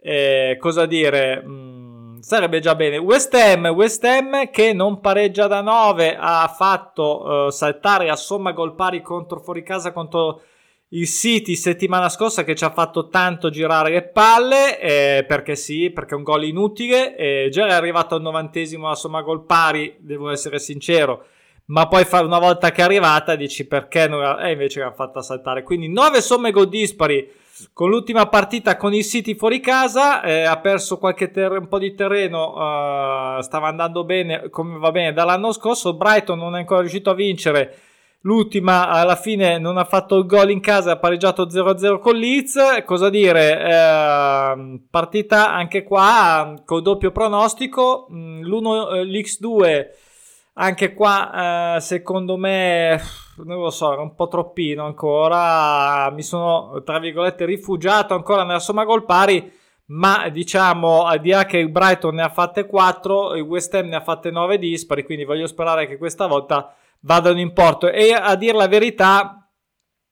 eh, 0.00 0.56
cosa 0.58 0.86
dire? 0.86 1.42
Mm, 1.44 2.20
sarebbe 2.20 2.60
già 2.60 2.74
bene. 2.74 2.96
West 2.96 3.34
Ham, 3.34 3.66
West 3.66 4.04
Ham 4.04 4.50
che 4.50 4.72
non 4.72 5.00
pareggia 5.00 5.46
da 5.46 5.60
9 5.60 6.16
ha 6.18 6.48
fatto 6.48 7.48
eh, 7.48 7.52
saltare 7.52 8.08
a 8.08 8.16
somma 8.16 8.52
gol 8.52 8.74
pari 8.74 9.02
contro 9.02 9.40
fuori 9.40 9.62
casa 9.62 9.92
contro 9.92 10.40
il 10.92 11.06
City 11.06 11.54
settimana 11.54 12.08
scorsa 12.08 12.42
che 12.42 12.56
ci 12.56 12.64
ha 12.64 12.70
fatto 12.70 13.08
tanto 13.08 13.48
girare 13.50 13.90
le 13.90 14.02
palle 14.08 14.80
eh, 14.80 15.24
perché 15.24 15.54
sì, 15.54 15.90
perché 15.90 16.14
è 16.14 16.16
un 16.16 16.24
gol 16.24 16.44
inutile 16.44 17.16
eh, 17.16 17.48
già 17.50 17.66
è 17.66 17.72
arrivato 17.72 18.16
al 18.16 18.22
novantesimo 18.22 18.88
a 18.88 18.96
somma 18.96 19.22
gol 19.22 19.44
pari 19.44 19.96
devo 20.00 20.30
essere 20.30 20.58
sincero. 20.58 21.26
Ma 21.66 21.86
poi 21.86 22.04
una 22.10 22.40
volta 22.40 22.72
che 22.72 22.80
è 22.80 22.84
arrivata 22.84 23.36
dici 23.36 23.64
perché 23.68 24.08
non 24.08 24.40
eh, 24.40 24.50
invece 24.50 24.80
l'ha 24.80 24.90
fatta 24.90 25.22
saltare. 25.22 25.62
Quindi 25.62 25.88
9 25.88 26.20
somme 26.20 26.50
gol 26.50 26.68
dispari. 26.68 27.38
Con 27.72 27.90
l'ultima 27.90 28.26
partita 28.26 28.76
con 28.76 28.92
il 28.92 29.04
City 29.04 29.36
fuori 29.36 29.60
casa 29.60 30.22
eh, 30.22 30.42
ha 30.42 30.58
perso 30.58 30.98
ter- 30.98 31.58
un 31.58 31.68
po' 31.68 31.78
di 31.78 31.94
terreno 31.94 32.54
uh, 32.54 33.40
stava 33.42 33.68
andando 33.68 34.02
bene 34.04 34.48
come 34.48 34.78
va 34.78 34.90
bene 34.90 35.12
dall'anno 35.12 35.52
scorso. 35.52 35.94
Brighton 35.94 36.38
non 36.38 36.56
è 36.56 36.60
ancora 36.60 36.80
riuscito 36.80 37.10
a 37.10 37.14
vincere 37.14 37.89
L'ultima 38.22 38.88
alla 38.88 39.16
fine 39.16 39.58
non 39.58 39.78
ha 39.78 39.84
fatto 39.84 40.16
il 40.16 40.26
gol 40.26 40.50
in 40.50 40.60
casa, 40.60 40.92
ha 40.92 40.98
pareggiato 40.98 41.46
0-0 41.46 41.98
con 41.98 42.16
Leeds. 42.16 42.82
Cosa 42.84 43.08
dire? 43.08 43.62
Eh, 43.64 44.80
partita 44.90 45.52
anche 45.52 45.82
qua 45.82 46.54
col 46.64 46.82
doppio 46.82 47.12
pronostico. 47.12 48.08
Mm, 48.12 48.42
L'1, 48.42 48.94
eh, 48.94 49.04
l'X2 49.04 49.88
anche 50.52 50.92
qua 50.92 51.76
eh, 51.76 51.80
secondo 51.80 52.36
me 52.36 53.00
non 53.44 53.60
lo 53.60 53.70
so, 53.70 53.92
era 53.92 54.02
un 54.02 54.14
po' 54.14 54.28
troppino 54.28 54.84
ancora. 54.84 56.10
Mi 56.10 56.22
sono 56.22 56.82
tra 56.84 56.98
virgolette 56.98 57.44
rifugiato 57.44 58.14
ancora 58.14 58.44
nella 58.44 58.58
somma 58.58 58.84
gol 58.84 59.04
pari. 59.04 59.58
Ma 59.86 60.28
diciamo, 60.28 61.04
al 61.04 61.20
di 61.20 61.34
che 61.48 61.58
il 61.58 61.68
Brighton 61.68 62.14
ne 62.14 62.22
ha 62.22 62.28
fatte 62.28 62.64
4, 62.66 63.34
il 63.34 63.42
West 63.42 63.74
Ham 63.74 63.88
ne 63.88 63.96
ha 63.96 64.00
fatte 64.00 64.30
9 64.30 64.58
dispari. 64.58 65.04
Quindi 65.04 65.24
voglio 65.24 65.46
sperare 65.48 65.86
che 65.88 65.98
questa 65.98 66.26
volta 66.26 66.74
vadano 67.00 67.40
in 67.40 67.52
porto. 67.52 67.90
E 67.90 68.12
a 68.12 68.34
dire 68.36 68.56
la 68.56 68.68
verità, 68.68 69.50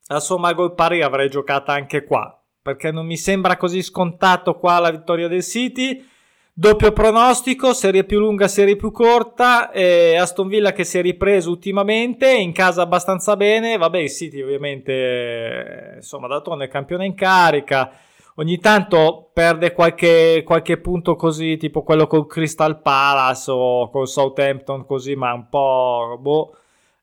la 0.06 0.20
somma 0.20 0.52
gol 0.52 0.74
pari 0.74 1.02
avrei 1.02 1.28
giocata 1.28 1.72
anche 1.72 2.04
qua. 2.04 2.32
Perché 2.60 2.90
non 2.90 3.06
mi 3.06 3.16
sembra 3.16 3.56
così 3.56 3.82
scontato 3.82 4.58
qua 4.58 4.78
la 4.78 4.90
vittoria 4.90 5.28
del 5.28 5.42
City. 5.42 6.04
Doppio 6.52 6.92
pronostico, 6.92 7.72
serie 7.72 8.04
più 8.04 8.18
lunga, 8.18 8.48
serie 8.48 8.76
più 8.76 8.90
corta. 8.90 9.70
E 9.70 10.16
Aston 10.16 10.48
Villa 10.48 10.72
che 10.72 10.84
si 10.84 10.98
è 10.98 11.02
ripreso 11.02 11.50
ultimamente, 11.50 12.30
in 12.30 12.52
casa 12.52 12.82
abbastanza 12.82 13.36
bene. 13.36 13.76
Vabbè, 13.78 13.98
il 13.98 14.10
City 14.10 14.42
ovviamente, 14.42 15.92
insomma, 15.96 16.26
d'altronde 16.26 16.64
è 16.64 16.68
campione 16.68 17.06
in 17.06 17.14
carica. 17.14 17.92
Ogni 18.34 18.58
tanto 18.58 19.30
perde 19.32 19.72
qualche, 19.72 20.42
qualche 20.44 20.78
punto 20.78 21.16
così, 21.16 21.56
tipo 21.56 21.82
quello 21.82 22.06
con 22.06 22.26
Crystal 22.26 22.82
Palace 22.82 23.50
o 23.50 23.88
con 23.88 24.06
Southampton, 24.06 24.84
così, 24.84 25.14
ma 25.14 25.32
un 25.32 25.48
po'. 25.48 26.18
Boh 26.20 26.56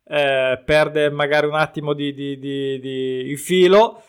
eh, 0.07 0.62
perde 0.63 1.09
magari 1.09 1.47
un 1.47 1.55
attimo 1.55 1.93
di, 1.93 2.13
di, 2.13 2.38
di, 2.38 2.79
di 2.79 3.35
filo. 3.38 4.01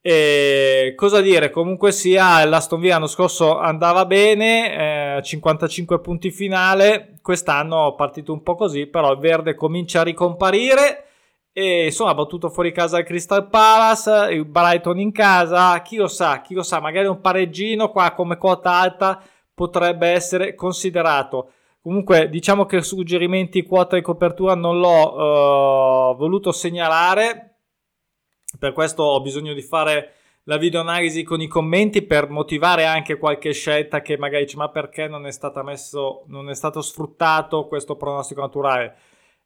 E 0.00 0.94
cosa 0.96 1.20
dire, 1.20 1.50
comunque 1.50 1.92
sia, 1.92 2.44
l'Aston 2.44 2.80
Villa 2.80 2.94
l'anno 2.94 3.06
scorso 3.06 3.58
andava 3.58 4.04
bene, 4.04 5.18
eh, 5.18 5.22
55 5.22 6.00
punti 6.00 6.32
finale, 6.32 7.18
quest'anno 7.22 7.92
è 7.92 7.94
partito 7.94 8.32
un 8.32 8.42
po' 8.42 8.56
così, 8.56 8.86
però 8.86 9.12
il 9.12 9.18
verde 9.18 9.54
comincia 9.54 10.00
a 10.00 10.04
ricomparire 10.04 11.04
e 11.52 11.84
insomma 11.84 12.10
ha 12.10 12.14
battuto 12.14 12.48
fuori 12.48 12.72
casa 12.72 12.98
il 12.98 13.04
Crystal 13.04 13.48
Palace, 13.48 14.32
il 14.32 14.46
Brighton 14.46 14.98
in 14.98 15.12
casa, 15.12 15.80
chi 15.82 15.96
lo 15.96 16.08
sa, 16.08 16.40
chi 16.40 16.54
lo 16.54 16.62
sa, 16.62 16.80
magari 16.80 17.06
un 17.06 17.20
pareggino 17.20 17.90
qua 17.90 18.12
come 18.12 18.38
quota 18.38 18.72
alta 18.72 19.22
potrebbe 19.54 20.08
essere 20.08 20.54
considerato. 20.54 21.52
Comunque 21.82 22.28
diciamo 22.28 22.64
che 22.64 22.80
suggerimenti 22.80 23.64
quota 23.64 23.96
e 23.96 24.02
copertura 24.02 24.54
non 24.54 24.78
l'ho 24.78 26.12
uh, 26.12 26.16
voluto 26.16 26.52
segnalare, 26.52 27.56
per 28.56 28.72
questo 28.72 29.02
ho 29.02 29.20
bisogno 29.20 29.52
di 29.52 29.62
fare 29.62 30.12
la 30.44 30.58
video 30.58 30.80
analisi 30.80 31.24
con 31.24 31.40
i 31.40 31.48
commenti 31.48 32.02
per 32.02 32.28
motivare 32.28 32.84
anche 32.84 33.16
qualche 33.16 33.52
scelta 33.52 34.00
che 34.00 34.16
magari 34.16 34.44
dice 34.44 34.58
ma 34.58 34.68
perché 34.68 35.08
non 35.08 35.26
è, 35.26 35.32
stata 35.32 35.64
messo, 35.64 36.22
non 36.28 36.48
è 36.50 36.54
stato 36.54 36.80
sfruttato 36.82 37.66
questo 37.66 37.96
pronostico 37.96 38.42
naturale. 38.42 38.94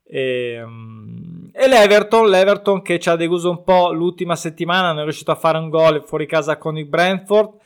E, 0.05 0.57
ehm, 0.61 1.51
e 1.55 1.69
l'Everton, 1.69 2.29
l'Everton 2.29 2.83
che 2.83 2.99
ci 2.99 3.09
ha 3.09 3.17
deluso 3.17 3.49
un 3.49 3.65
po' 3.65 3.93
l'ultima 3.93 4.37
settimana, 4.37 4.89
non 4.89 5.01
è 5.01 5.03
riuscito 5.05 5.31
a 5.31 5.37
fare 5.37 5.57
un 5.57 5.71
gol 5.71 6.05
fuori 6.05 6.27
casa 6.27 6.59
con 6.59 6.77
il 6.77 6.85
Brentford 6.85 7.65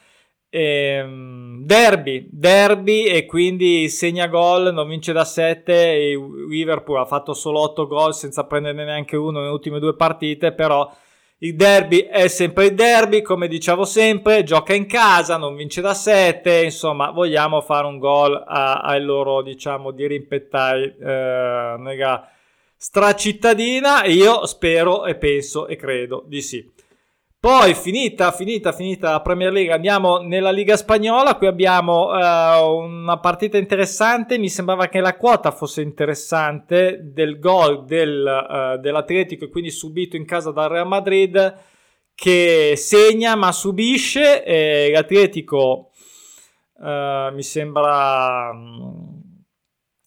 Ehm, 0.52 1.64
derby, 1.64 2.26
derby 2.28 3.04
e 3.04 3.24
quindi 3.24 3.88
segna 3.88 4.26
gol, 4.26 4.72
non 4.72 4.88
vince 4.88 5.12
da 5.12 5.24
7 5.24 5.72
e 5.72 6.18
Liverpool 6.48 6.98
ha 6.98 7.04
fatto 7.06 7.34
solo 7.34 7.60
8 7.60 7.86
gol 7.86 8.12
senza 8.14 8.44
prenderne 8.44 8.84
neanche 8.84 9.16
uno 9.16 9.38
nelle 9.38 9.52
ultime 9.52 9.78
due 9.78 9.94
partite, 9.94 10.52
però 10.52 10.92
il 11.42 11.54
derby 11.54 12.00
è 12.00 12.26
sempre 12.26 12.66
il 12.66 12.74
derby, 12.74 13.22
come 13.22 13.46
dicevo 13.46 13.84
sempre, 13.84 14.42
gioca 14.42 14.74
in 14.74 14.86
casa, 14.86 15.36
non 15.36 15.54
vince 15.54 15.80
da 15.80 15.94
7, 15.94 16.64
insomma 16.64 17.10
vogliamo 17.12 17.60
fare 17.60 17.86
un 17.86 17.98
gol 17.98 18.42
ai 18.44 19.00
loro 19.02 19.42
diciamo 19.42 19.92
di 19.92 20.06
rimpettare 20.06 20.96
eh, 21.00 21.76
nella 21.78 22.28
stracittadina 22.76 24.04
io 24.06 24.46
spero 24.46 25.04
e 25.04 25.14
penso 25.14 25.66
e 25.66 25.76
credo 25.76 26.24
di 26.26 26.42
sì. 26.42 26.68
Poi 27.42 27.72
finita, 27.72 28.32
finita, 28.32 28.70
finita 28.70 29.12
la 29.12 29.22
Premier 29.22 29.50
League, 29.50 29.72
andiamo 29.72 30.18
nella 30.18 30.50
Liga 30.50 30.76
Spagnola, 30.76 31.36
qui 31.36 31.46
abbiamo 31.46 32.08
uh, 32.10 32.84
una 32.84 33.18
partita 33.18 33.56
interessante, 33.56 34.36
mi 34.36 34.50
sembrava 34.50 34.88
che 34.88 35.00
la 35.00 35.16
quota 35.16 35.50
fosse 35.50 35.80
interessante 35.80 37.00
del 37.02 37.38
gol 37.38 37.86
del, 37.86 38.76
uh, 38.76 38.78
dell'Atletico 38.78 39.46
e 39.46 39.48
quindi 39.48 39.70
subito 39.70 40.16
in 40.16 40.26
casa 40.26 40.50
dal 40.50 40.68
Real 40.68 40.86
Madrid 40.86 41.56
che 42.14 42.74
segna 42.76 43.34
ma 43.36 43.52
subisce 43.52 44.44
e 44.44 44.90
l'Atletico 44.92 45.92
uh, 46.74 47.32
mi 47.32 47.42
sembra 47.42 48.50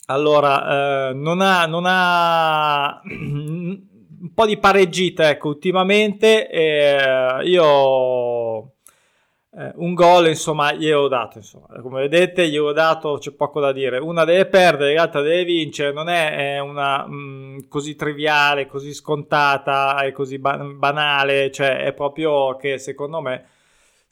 allora 0.06 1.12
non 1.14 1.42
ha, 1.42 1.66
non 1.66 1.84
ha 1.88 3.02
un 4.24 4.34
po' 4.34 4.46
di 4.46 4.58
pareggita, 4.58 5.30
ecco, 5.30 5.50
ultimamente 5.50 6.50
eh, 6.50 7.44
io 7.44 8.74
eh, 9.56 9.72
un 9.76 9.94
gol, 9.94 10.28
insomma, 10.28 10.72
gliel'ho 10.74 11.10
dato, 11.10 11.40
insomma. 11.40 11.68
Come 11.82 12.02
vedete, 12.08 12.48
gliel'ho 12.48 12.72
dato, 12.72 13.18
c'è 13.20 13.32
poco 13.32 13.60
da 13.60 13.74
dire. 13.74 13.98
Una 13.98 14.24
deve 14.24 14.46
perdere, 14.46 14.94
l'altra 14.94 15.22
deve 15.22 15.44
vincere, 15.44 15.92
non 15.92 16.08
è, 16.08 16.56
è 16.56 16.60
una 16.60 17.06
mh, 17.06 17.14
mm, 17.14 17.58
così 17.68 17.96
triviale, 17.96 18.66
così 18.66 18.94
scontata 18.94 20.02
e 20.04 20.14
così 20.14 20.40
ba- 20.40 20.58
banale, 20.58 21.52
cioè 21.52 21.84
è 21.84 21.94
proprio 21.94 22.56
che 22.56 22.78
secondo 22.78 23.22
me 23.22 23.48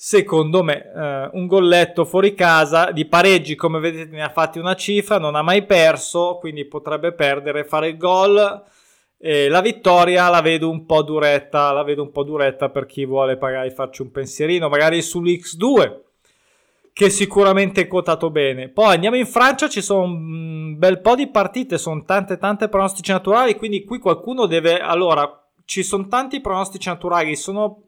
secondo 0.03 0.63
me 0.63 0.91
eh, 0.95 1.29
un 1.33 1.45
golletto 1.45 2.05
fuori 2.05 2.33
casa 2.33 2.91
di 2.91 3.05
pareggi 3.05 3.53
come 3.53 3.79
vedete 3.79 4.09
ne 4.09 4.23
ha 4.23 4.29
fatti 4.29 4.57
una 4.57 4.73
cifra 4.73 5.19
non 5.19 5.35
ha 5.35 5.43
mai 5.43 5.63
perso 5.63 6.37
quindi 6.39 6.65
potrebbe 6.65 7.11
perdere 7.11 7.63
fare 7.65 7.89
il 7.89 7.97
gol 7.97 8.63
e 9.23 9.49
la 9.49 9.61
vittoria 9.61 10.29
la 10.29 10.41
vedo 10.41 10.67
un 10.67 10.87
po' 10.87 11.03
duretta, 11.03 11.71
la 11.71 11.83
vedo 11.83 12.01
un 12.01 12.11
po' 12.11 12.23
duretta 12.23 12.69
per 12.69 12.87
chi 12.87 13.05
vuole 13.05 13.37
magari 13.39 13.69
farci 13.69 14.01
un 14.01 14.09
pensierino, 14.09 14.67
magari 14.67 14.99
sull'X2 14.99 15.99
che 16.91 17.09
sicuramente 17.09 17.81
è 17.81 17.87
quotato 17.87 18.31
bene. 18.31 18.69
Poi 18.69 18.93
andiamo 18.93 19.15
in 19.15 19.27
Francia, 19.27 19.69
ci 19.69 19.81
sono 19.81 20.03
un 20.03 20.77
bel 20.77 21.01
po' 21.01 21.15
di 21.15 21.29
partite, 21.29 21.77
sono 21.77 22.03
tante 22.03 22.37
tante 22.37 22.67
pronostici 22.67 23.11
naturali, 23.11 23.55
quindi 23.55 23.85
qui 23.85 23.99
qualcuno 23.99 24.47
deve 24.47 24.79
allora 24.79 25.39
ci 25.65 25.83
sono 25.83 26.07
tanti 26.07 26.41
pronostici 26.41 26.89
naturali, 26.89 27.35
sono 27.35 27.83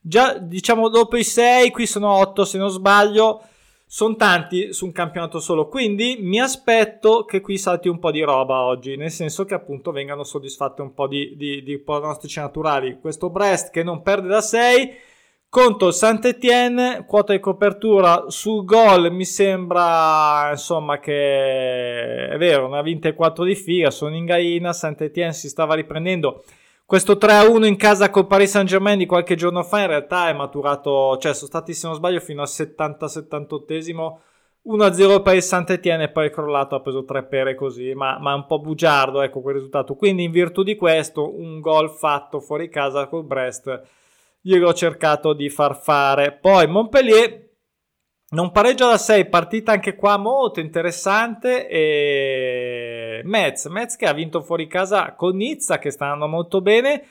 già 0.00 0.38
diciamo 0.38 0.88
dopo 0.88 1.18
i 1.18 1.24
6, 1.24 1.70
qui 1.70 1.86
sono 1.86 2.10
8 2.10 2.44
se 2.46 2.56
non 2.58 2.70
sbaglio 2.70 3.42
sono 3.86 4.16
tanti 4.16 4.72
su 4.72 4.86
un 4.86 4.92
campionato 4.92 5.38
solo, 5.38 5.68
quindi 5.68 6.16
mi 6.20 6.40
aspetto 6.40 7.24
che 7.24 7.40
qui 7.40 7.58
salti 7.58 7.88
un 7.88 7.98
po' 7.98 8.10
di 8.10 8.22
roba 8.22 8.62
oggi, 8.62 8.96
nel 8.96 9.10
senso 9.10 9.44
che 9.44 9.54
appunto 9.54 9.92
vengano 9.92 10.24
soddisfatte 10.24 10.82
un 10.82 10.94
po' 10.94 11.06
di, 11.06 11.34
di, 11.36 11.62
di 11.62 11.78
pronostici 11.78 12.40
naturali. 12.40 12.98
Questo 13.00 13.30
Brest 13.30 13.70
che 13.70 13.82
non 13.82 14.02
perde 14.02 14.28
da 14.28 14.40
6 14.40 14.90
contro 15.48 15.86
il 15.86 15.94
Saint-Etienne, 15.94 17.04
quota 17.06 17.32
di 17.32 17.38
copertura 17.38 18.24
sul 18.26 18.64
gol 18.64 19.12
mi 19.12 19.24
sembra 19.24 20.48
insomma 20.50 20.98
che 20.98 22.28
è 22.28 22.36
vero, 22.36 22.68
ne 22.68 22.78
ha 22.78 22.82
vinte 22.82 23.14
4 23.14 23.44
di 23.44 23.54
fila, 23.54 23.92
sono 23.92 24.16
in 24.16 24.24
gaina, 24.24 24.72
Saint-Etienne 24.72 25.32
si 25.32 25.48
stava 25.48 25.74
riprendendo 25.74 26.42
questo 26.84 27.14
3-1 27.14 27.64
in 27.64 27.76
casa 27.76 28.10
col 28.10 28.26
Paris 28.26 28.50
Saint 28.50 28.68
Germain 28.68 28.98
di 28.98 29.06
qualche 29.06 29.34
giorno 29.34 29.62
fa 29.62 29.80
in 29.80 29.86
realtà 29.88 30.28
è 30.28 30.32
maturato, 30.32 31.16
cioè 31.18 31.34
sono 31.34 31.46
stati 31.46 31.72
se 31.72 31.86
non 31.86 31.96
sbaglio 31.96 32.20
fino 32.20 32.42
al 32.42 32.48
70-78esimo 32.48 34.18
1-0 34.66 35.22
per 35.22 35.34
il 35.34 35.42
Saint-Etienne 35.42 36.04
e 36.04 36.10
poi 36.10 36.26
è 36.26 36.30
crollato, 36.30 36.74
ha 36.74 36.80
preso 36.80 37.04
3 37.04 37.24
pere 37.24 37.54
così, 37.54 37.92
ma, 37.94 38.18
ma 38.18 38.34
un 38.34 38.46
po' 38.46 38.60
bugiardo 38.60 39.20
ecco 39.20 39.42
quel 39.42 39.56
risultato. 39.56 39.94
Quindi 39.94 40.24
in 40.24 40.30
virtù 40.30 40.62
di 40.62 40.74
questo 40.74 41.38
un 41.38 41.60
gol 41.60 41.90
fatto 41.90 42.40
fuori 42.40 42.68
casa 42.70 43.06
col 43.06 43.24
Brest 43.24 43.82
gliel'ho 44.40 44.72
cercato 44.72 45.34
di 45.34 45.50
far 45.50 45.76
fare. 45.76 46.32
Poi 46.32 46.66
Montpellier 46.66 47.50
non 48.30 48.50
pareggia 48.52 48.88
da 48.88 48.98
6, 48.98 49.28
partita 49.28 49.72
anche 49.72 49.94
qua 49.96 50.16
molto 50.16 50.60
interessante. 50.60 51.68
E 51.68 52.73
Metz, 53.24 53.66
Metz 53.66 53.96
che 53.96 54.06
ha 54.06 54.12
vinto 54.12 54.40
fuori 54.42 54.66
casa 54.66 55.14
con 55.14 55.36
Nizza, 55.36 55.78
che 55.78 55.90
sta 55.90 56.04
andando 56.04 56.28
molto 56.28 56.60
bene. 56.60 57.02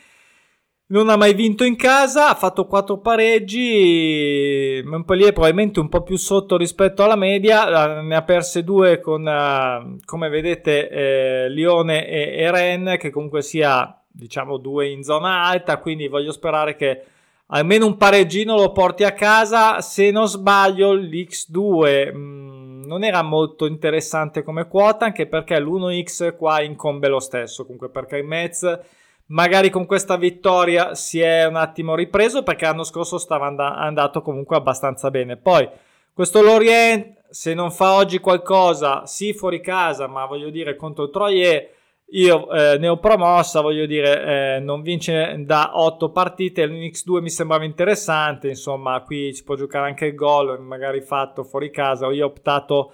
Non 0.85 1.09
ha 1.09 1.15
mai 1.15 1.33
vinto 1.33 1.63
in 1.63 1.75
casa, 1.75 2.29
ha 2.29 2.35
fatto 2.35 2.65
4 2.67 2.99
pareggi. 2.99 4.81
Montpellier 4.85 5.31
probabilmente 5.31 5.79
un 5.79 5.89
po' 5.89 6.03
più 6.03 6.17
sotto 6.17 6.55
rispetto 6.57 7.03
alla 7.03 7.15
media, 7.15 8.01
ne 8.01 8.15
ha 8.15 8.21
perse 8.23 8.63
due 8.63 8.99
con, 8.99 9.25
uh, 9.25 9.97
come 10.05 10.29
vedete, 10.29 10.89
eh, 10.89 11.49
Lione 11.49 12.07
e, 12.07 12.37
e 12.37 12.51
Rennes, 12.51 12.99
che 12.99 13.09
comunque 13.09 13.41
sia, 13.41 14.03
diciamo, 14.07 14.57
due 14.57 14.89
in 14.89 15.03
zona 15.03 15.43
alta. 15.45 15.79
Quindi 15.79 16.07
voglio 16.07 16.31
sperare 16.31 16.75
che 16.75 17.03
almeno 17.47 17.85
un 17.87 17.97
pareggino 17.97 18.55
lo 18.55 18.71
porti 18.71 19.03
a 19.03 19.13
casa. 19.13 19.81
Se 19.81 20.11
non 20.11 20.27
sbaglio, 20.27 20.93
l'X2 20.93 22.13
mh, 22.13 22.17
mm, 22.17 22.52
non 22.85 23.03
era 23.03 23.21
molto 23.21 23.65
interessante 23.65 24.43
come 24.43 24.67
quota, 24.67 25.05
anche 25.05 25.27
perché 25.27 25.59
l'1X 25.59 26.35
qua 26.35 26.61
incombe 26.61 27.07
lo 27.07 27.19
stesso. 27.19 27.63
Comunque, 27.63 27.89
perché 27.89 28.17
il 28.17 28.25
Metz 28.25 28.79
magari 29.27 29.69
con 29.69 29.85
questa 29.85 30.17
vittoria 30.17 30.95
si 30.95 31.19
è 31.19 31.45
un 31.45 31.55
attimo 31.55 31.95
ripreso 31.95 32.43
perché 32.43 32.65
l'anno 32.65 32.83
scorso 32.83 33.17
stava 33.17 33.47
and- 33.47 33.59
andato 33.59 34.21
comunque 34.21 34.55
abbastanza 34.55 35.09
bene. 35.09 35.37
Poi 35.37 35.67
questo 36.13 36.41
Lorient, 36.41 37.23
se 37.29 37.53
non 37.53 37.71
fa 37.71 37.93
oggi 37.93 38.19
qualcosa, 38.19 39.05
sì 39.05 39.33
fuori 39.33 39.61
casa, 39.61 40.07
ma 40.07 40.25
voglio 40.25 40.49
dire 40.49 40.75
contro 40.75 41.05
il 41.05 41.09
Troyer 41.09 41.69
io 42.13 42.51
eh, 42.51 42.77
ne 42.77 42.87
ho 42.87 42.97
promossa, 42.97 43.61
voglio 43.61 43.85
dire, 43.85 44.55
eh, 44.55 44.59
non 44.59 44.81
vince 44.81 45.35
da 45.45 45.71
8 45.73 46.11
partite, 46.11 46.65
l'X2 46.67 47.21
mi 47.21 47.29
sembrava 47.29 47.63
interessante, 47.63 48.49
insomma, 48.49 49.01
qui 49.01 49.33
si 49.33 49.43
può 49.43 49.55
giocare 49.55 49.87
anche 49.87 50.05
il 50.05 50.15
gol, 50.15 50.59
magari 50.61 51.01
fatto 51.01 51.43
fuori 51.43 51.71
casa, 51.71 52.07
io 52.11 52.25
ho 52.25 52.29
optato 52.29 52.93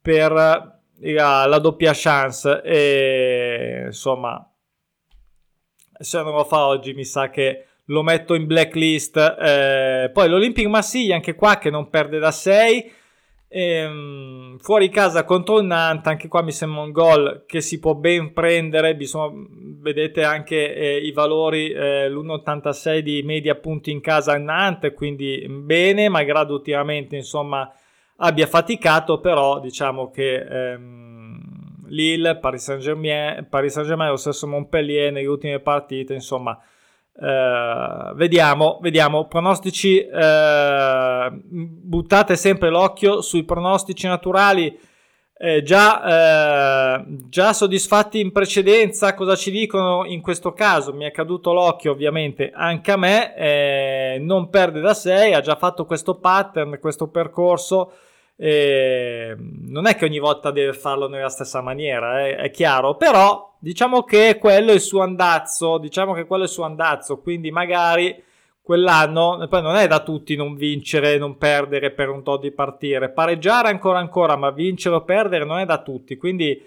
per 0.00 0.80
eh, 1.00 1.12
la, 1.12 1.46
la 1.46 1.58
doppia 1.58 1.92
chance 1.94 2.62
e 2.62 3.82
insomma, 3.86 4.50
se 5.98 6.22
non 6.22 6.34
lo 6.34 6.44
fa 6.44 6.66
oggi 6.66 6.94
mi 6.94 7.04
sa 7.04 7.28
che 7.28 7.66
lo 7.86 8.02
metto 8.02 8.34
in 8.34 8.46
blacklist. 8.46 9.16
Eh, 9.16 10.10
poi 10.12 10.28
l'Olympic 10.28 10.66
Marsiglia, 10.66 11.14
anche 11.14 11.34
qua 11.34 11.58
che 11.58 11.68
non 11.68 11.90
perde 11.90 12.18
da 12.18 12.30
6 12.30 12.92
Ehm, 13.56 14.58
fuori 14.58 14.88
casa 14.88 15.22
contro 15.22 15.60
il 15.60 15.66
Nantes, 15.66 16.10
anche 16.10 16.26
qua 16.26 16.42
mi 16.42 16.50
sembra 16.50 16.80
un 16.82 16.90
gol 16.90 17.44
che 17.46 17.60
si 17.60 17.78
può 17.78 17.94
ben 17.94 18.32
prendere. 18.32 18.96
Bisogna, 18.96 19.32
vedete 19.80 20.24
anche 20.24 20.74
eh, 20.74 20.96
i 20.96 21.12
valori, 21.12 21.70
eh, 21.70 22.10
l'1,86 22.10 22.98
di 22.98 23.22
media 23.22 23.54
punti 23.54 23.92
in 23.92 24.00
casa 24.00 24.32
al 24.32 24.42
Nantes, 24.42 24.92
quindi 24.92 25.46
bene, 25.48 26.08
malgrado 26.08 26.54
ultimamente 26.54 27.14
insomma 27.14 27.72
abbia 28.16 28.48
faticato, 28.48 29.20
però 29.20 29.60
diciamo 29.60 30.10
che 30.10 30.34
ehm, 30.34 31.86
Lille, 31.90 32.38
Paris 32.38 32.64
Saint-Germain, 32.64 33.46
Paris 33.48 33.72
Saint-Germain, 33.72 34.10
lo 34.10 34.16
stesso 34.16 34.48
Montpellier 34.48 35.12
nelle 35.12 35.28
ultime 35.28 35.60
partite, 35.60 36.12
insomma, 36.12 36.58
eh, 37.16 38.12
vediamo, 38.14 38.78
vediamo, 38.80 39.26
pronostici, 39.26 40.00
eh, 40.00 41.30
buttate 41.30 42.36
sempre 42.36 42.70
l'occhio 42.70 43.20
sui 43.20 43.44
pronostici 43.44 44.06
naturali, 44.06 44.76
eh, 45.36 45.62
già, 45.62 46.96
eh, 46.98 47.04
già, 47.28 47.52
soddisfatti 47.52 48.18
in 48.18 48.32
precedenza, 48.32 49.14
cosa 49.14 49.36
ci 49.36 49.50
dicono 49.50 50.04
in 50.04 50.20
questo 50.20 50.52
caso? 50.52 50.92
Mi 50.92 51.04
è 51.04 51.10
caduto 51.10 51.52
l'occhio 51.52 51.92
ovviamente 51.92 52.50
anche 52.52 52.92
a 52.92 52.96
me, 52.96 53.36
eh, 53.36 54.18
non 54.20 54.48
perde 54.48 54.80
da 54.80 54.94
6, 54.94 55.34
ha 55.34 55.40
già 55.40 55.56
fatto 55.56 55.86
questo 55.86 56.16
pattern, 56.16 56.78
questo 56.80 57.08
percorso, 57.08 57.92
eh, 58.36 59.36
non 59.38 59.86
è 59.86 59.94
che 59.96 60.04
ogni 60.04 60.18
volta 60.18 60.50
deve 60.50 60.72
farlo 60.72 61.08
nella 61.08 61.28
stessa 61.28 61.60
maniera, 61.60 62.26
è 62.26 62.50
chiaro, 62.50 62.96
però 62.96 63.53
diciamo 63.64 64.04
che 64.04 64.36
quello 64.38 64.70
è 64.70 64.74
il 64.74 64.80
suo 64.80 65.00
andazzo, 65.00 65.78
diciamo 65.78 66.12
che 66.12 66.26
quello 66.26 66.42
è 66.42 66.46
il 66.46 66.52
suo 66.52 66.64
andazzo, 66.64 67.20
quindi 67.20 67.50
magari 67.50 68.22
quell'anno, 68.60 69.46
poi 69.48 69.62
non 69.62 69.76
è 69.76 69.86
da 69.86 70.00
tutti 70.00 70.36
non 70.36 70.54
vincere, 70.54 71.16
non 71.16 71.38
perdere 71.38 71.90
per 71.90 72.10
un 72.10 72.22
tot 72.22 72.42
di 72.42 72.52
partire, 72.52 73.10
pareggiare 73.10 73.68
ancora 73.68 73.98
ancora, 73.98 74.36
ma 74.36 74.50
vincere 74.50 74.96
o 74.96 75.04
perdere 75.04 75.44
non 75.44 75.58
è 75.58 75.64
da 75.64 75.82
tutti, 75.82 76.16
quindi 76.16 76.62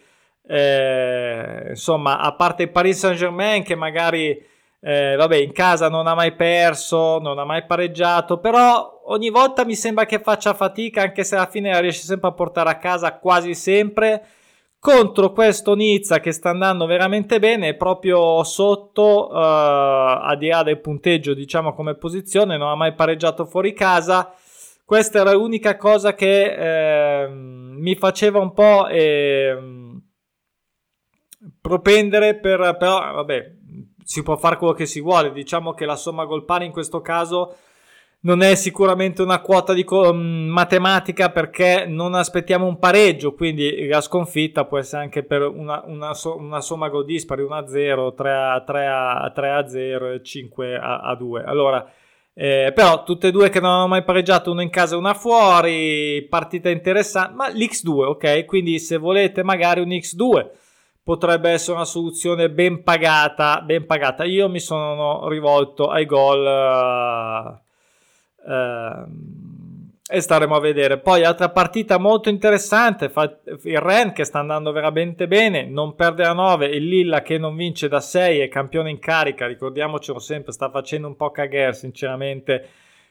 eh, 0.47 1.65
insomma, 1.69 2.19
a 2.19 2.33
parte 2.33 2.63
il 2.63 2.71
Paris 2.71 2.97
Saint 2.97 3.17
Germain 3.17 3.63
che 3.63 3.75
magari 3.75 4.43
eh, 4.79 5.15
vabbè, 5.15 5.35
in 5.35 5.51
casa 5.51 5.89
non 5.89 6.07
ha 6.07 6.15
mai 6.15 6.33
perso, 6.33 7.19
non 7.19 7.37
ha 7.37 7.45
mai 7.45 7.65
pareggiato, 7.65 8.39
però 8.39 9.01
ogni 9.05 9.29
volta 9.29 9.65
mi 9.65 9.75
sembra 9.75 10.05
che 10.05 10.19
faccia 10.19 10.53
fatica, 10.53 11.01
anche 11.03 11.23
se 11.23 11.35
alla 11.35 11.47
fine 11.47 11.71
la 11.71 11.79
riesce 11.79 12.05
sempre 12.05 12.29
a 12.29 12.33
portare 12.33 12.69
a 12.69 12.77
casa 12.77 13.17
quasi 13.17 13.53
sempre. 13.53 14.25
Contro 14.87 15.33
questo 15.33 15.75
Nizza 15.75 16.21
che 16.21 16.31
sta 16.31 16.49
andando 16.49 16.85
veramente 16.85 17.39
bene, 17.39 17.75
proprio 17.75 18.41
sotto, 18.45 19.27
uh, 19.27 19.33
a 19.33 20.33
di 20.39 20.47
là 20.47 20.63
del 20.63 20.79
punteggio, 20.79 21.33
diciamo 21.33 21.73
come 21.73 21.95
posizione, 21.95 22.55
non 22.55 22.69
ha 22.69 22.75
mai 22.75 22.93
pareggiato 22.93 23.43
fuori 23.43 23.73
casa. 23.73 24.33
Questa 24.85 25.19
era 25.19 25.33
l'unica 25.33 25.75
cosa 25.75 26.13
che 26.13 27.23
eh, 27.23 27.27
mi 27.27 27.95
faceva 27.95 28.39
un 28.39 28.53
po' 28.53 28.87
eh, 28.87 29.57
propendere 31.59 32.35
per, 32.35 32.77
però, 32.79 33.11
vabbè, 33.11 33.55
si 34.05 34.23
può 34.23 34.37
fare 34.37 34.55
quello 34.55 34.71
che 34.71 34.85
si 34.85 35.01
vuole. 35.01 35.33
Diciamo 35.33 35.73
che 35.73 35.83
la 35.83 35.97
somma 35.97 36.23
gol 36.23 36.45
pari 36.45 36.65
in 36.65 36.71
questo 36.71 37.01
caso 37.01 37.57
non 38.21 38.41
è 38.41 38.55
sicuramente 38.55 39.21
una 39.21 39.39
quota 39.41 39.73
di 39.73 39.83
co- 39.83 40.13
mm, 40.13 40.49
matematica 40.49 41.29
perché 41.29 41.85
non 41.87 42.13
aspettiamo 42.15 42.65
un 42.65 42.79
pareggio, 42.79 43.33
quindi 43.33 43.87
la 43.87 44.01
sconfitta 44.01 44.65
può 44.65 44.79
essere 44.79 45.03
anche 45.03 45.23
per 45.23 45.43
una, 45.43 45.83
una, 45.85 46.13
so- 46.13 46.37
una 46.37 46.61
somma 46.61 46.89
gol 46.89 47.05
dispari 47.05 47.43
1-0, 47.43 48.13
3-0, 48.15 49.31
3-0 49.33 50.13
e 50.13 50.21
5-2. 50.21 51.43
Allora, 51.45 51.89
eh, 52.33 52.71
però 52.73 53.03
tutte 53.03 53.27
e 53.27 53.31
due 53.31 53.49
che 53.49 53.59
non 53.59 53.71
hanno 53.71 53.87
mai 53.87 54.03
pareggiato, 54.03 54.51
una 54.51 54.61
in 54.61 54.69
casa 54.69 54.95
e 54.95 54.97
una 54.97 55.13
fuori, 55.13 56.25
partita 56.29 56.69
interessante, 56.69 57.33
ma 57.33 57.49
l'X2, 57.49 57.89
ok? 57.89 58.45
Quindi 58.45 58.79
se 58.79 58.97
volete 58.97 59.43
magari 59.43 59.81
un 59.81 59.89
X2 59.89 60.49
potrebbe 61.03 61.51
essere 61.51 61.77
una 61.77 61.85
soluzione 61.85 62.49
ben 62.51 62.83
pagata, 62.83 63.61
ben 63.61 63.85
pagata. 63.85 64.23
Io 64.25 64.49
mi 64.49 64.59
sono 64.59 65.27
rivolto 65.29 65.87
ai 65.87 66.05
gol 66.05 66.45
uh, 66.45 67.66
e 70.09 70.21
staremo 70.21 70.55
a 70.55 70.59
vedere. 70.59 70.99
Poi 70.99 71.23
altra 71.23 71.49
partita 71.49 71.97
molto 71.97 72.29
interessante, 72.29 73.11
il 73.63 73.79
Ren 73.79 74.13
che 74.13 74.23
sta 74.23 74.39
andando 74.39 74.71
veramente 74.71 75.27
bene, 75.27 75.65
non 75.65 75.95
perde 75.95 76.25
a 76.25 76.33
9, 76.33 76.67
il 76.67 76.87
Lilla 76.87 77.21
che 77.21 77.37
non 77.37 77.55
vince 77.55 77.87
da 77.87 77.99
6 77.99 78.39
è 78.39 78.47
campione 78.47 78.89
in 78.89 78.99
carica, 78.99 79.47
ricordiamocelo 79.47 80.19
sempre, 80.19 80.51
sta 80.51 80.69
facendo 80.69 81.07
un 81.07 81.15
po' 81.15 81.31
cagare 81.31 81.73
sinceramente 81.73 82.69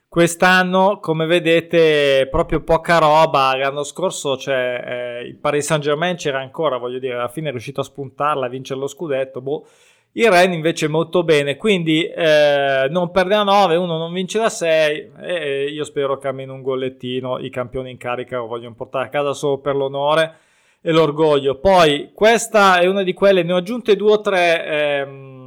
Quest'anno, 0.08 0.98
come 1.00 1.26
vedete, 1.26 2.28
proprio 2.30 2.62
poca 2.62 2.98
roba. 2.98 3.54
L'anno 3.56 3.82
scorso 3.82 4.36
cioè, 4.36 5.20
eh, 5.20 5.26
il 5.26 5.36
Paris 5.36 5.66
Saint 5.66 5.82
Germain 5.82 6.16
c'era 6.16 6.40
ancora, 6.40 6.78
voglio 6.78 6.98
dire, 6.98 7.14
alla 7.14 7.28
fine 7.28 7.48
è 7.48 7.50
riuscito 7.50 7.80
a 7.80 7.84
spuntarla, 7.84 8.46
a 8.46 8.48
vincere 8.48 8.80
lo 8.80 8.86
scudetto. 8.86 9.42
Boh. 9.42 9.66
Il 10.12 10.30
Ren 10.30 10.52
invece 10.52 10.88
molto 10.88 11.24
bene, 11.24 11.56
quindi 11.56 12.04
eh, 12.04 12.86
non 12.88 13.10
perde 13.10 13.34
a 13.34 13.42
9, 13.42 13.76
uno 13.76 13.98
non 13.98 14.14
vince 14.14 14.38
da 14.38 14.48
6 14.48 15.10
e 15.20 15.64
io 15.66 15.84
spero 15.84 16.16
che 16.16 16.28
almeno 16.28 16.54
un 16.54 16.62
gollettino 16.62 17.38
i 17.38 17.50
campioni 17.50 17.90
in 17.90 17.98
carica 17.98 18.38
lo 18.38 18.46
vogliono 18.46 18.74
portare 18.74 19.06
a 19.06 19.10
casa 19.10 19.34
solo 19.34 19.58
per 19.58 19.76
l'onore 19.76 20.36
e 20.80 20.90
l'orgoglio. 20.90 21.58
Poi 21.58 22.12
questa 22.14 22.78
è 22.78 22.86
una 22.86 23.02
di 23.02 23.12
quelle, 23.12 23.42
ne 23.42 23.52
ho 23.52 23.56
aggiunte 23.56 23.94
due 23.94 24.12
o 24.12 24.20
tre. 24.22 24.64
Ehm, 24.64 25.46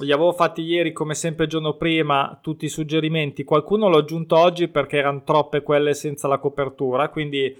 li 0.00 0.12
avevo 0.12 0.32
fatti 0.32 0.62
ieri 0.62 0.92
come 0.92 1.14
sempre 1.14 1.44
il 1.44 1.50
giorno 1.50 1.76
prima 1.76 2.38
tutti 2.42 2.64
i 2.64 2.68
suggerimenti 2.68 3.44
qualcuno 3.44 3.88
l'ho 3.88 3.98
aggiunto 3.98 4.36
oggi 4.36 4.66
perché 4.66 4.96
erano 4.96 5.22
troppe 5.22 5.62
quelle 5.62 5.94
senza 5.94 6.26
la 6.26 6.38
copertura 6.38 7.10
quindi 7.10 7.56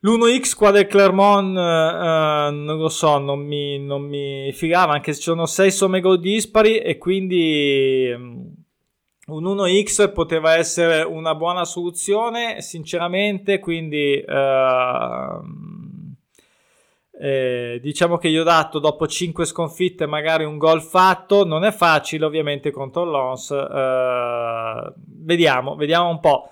l'1x 0.00 0.54
qua 0.54 0.70
del 0.70 0.86
Clermont 0.86 1.56
eh, 1.56 2.50
non 2.52 2.78
lo 2.78 2.88
so 2.88 3.18
non 3.18 3.40
mi, 3.40 3.78
non 3.78 4.02
mi 4.02 4.52
figava 4.52 4.92
anche 4.94 5.12
se 5.12 5.18
ci 5.18 5.24
sono 5.24 5.46
6 5.46 5.70
somme 5.70 6.00
gol 6.00 6.20
dispari 6.20 6.78
e 6.78 6.96
quindi 6.96 8.10
um, 8.14 8.54
un 9.26 9.44
1x 9.44 10.12
poteva 10.12 10.56
essere 10.56 11.02
una 11.02 11.34
buona 11.34 11.64
soluzione 11.64 12.62
sinceramente 12.62 13.58
quindi 13.58 14.14
eh, 14.14 15.40
eh, 17.22 17.78
diciamo 17.82 18.16
che 18.16 18.30
gli 18.30 18.38
ho 18.38 18.42
dato 18.42 18.78
dopo 18.78 19.06
5 19.06 19.44
sconfitte 19.44 20.06
magari 20.06 20.44
un 20.44 20.56
gol 20.56 20.80
fatto, 20.80 21.44
non 21.44 21.64
è 21.64 21.70
facile 21.70 22.24
ovviamente 22.24 22.70
contro 22.70 23.04
l'Ons, 23.04 23.50
eh, 23.50 24.92
vediamo, 24.96 25.74
vediamo 25.76 26.08
un 26.08 26.18
po'. 26.18 26.50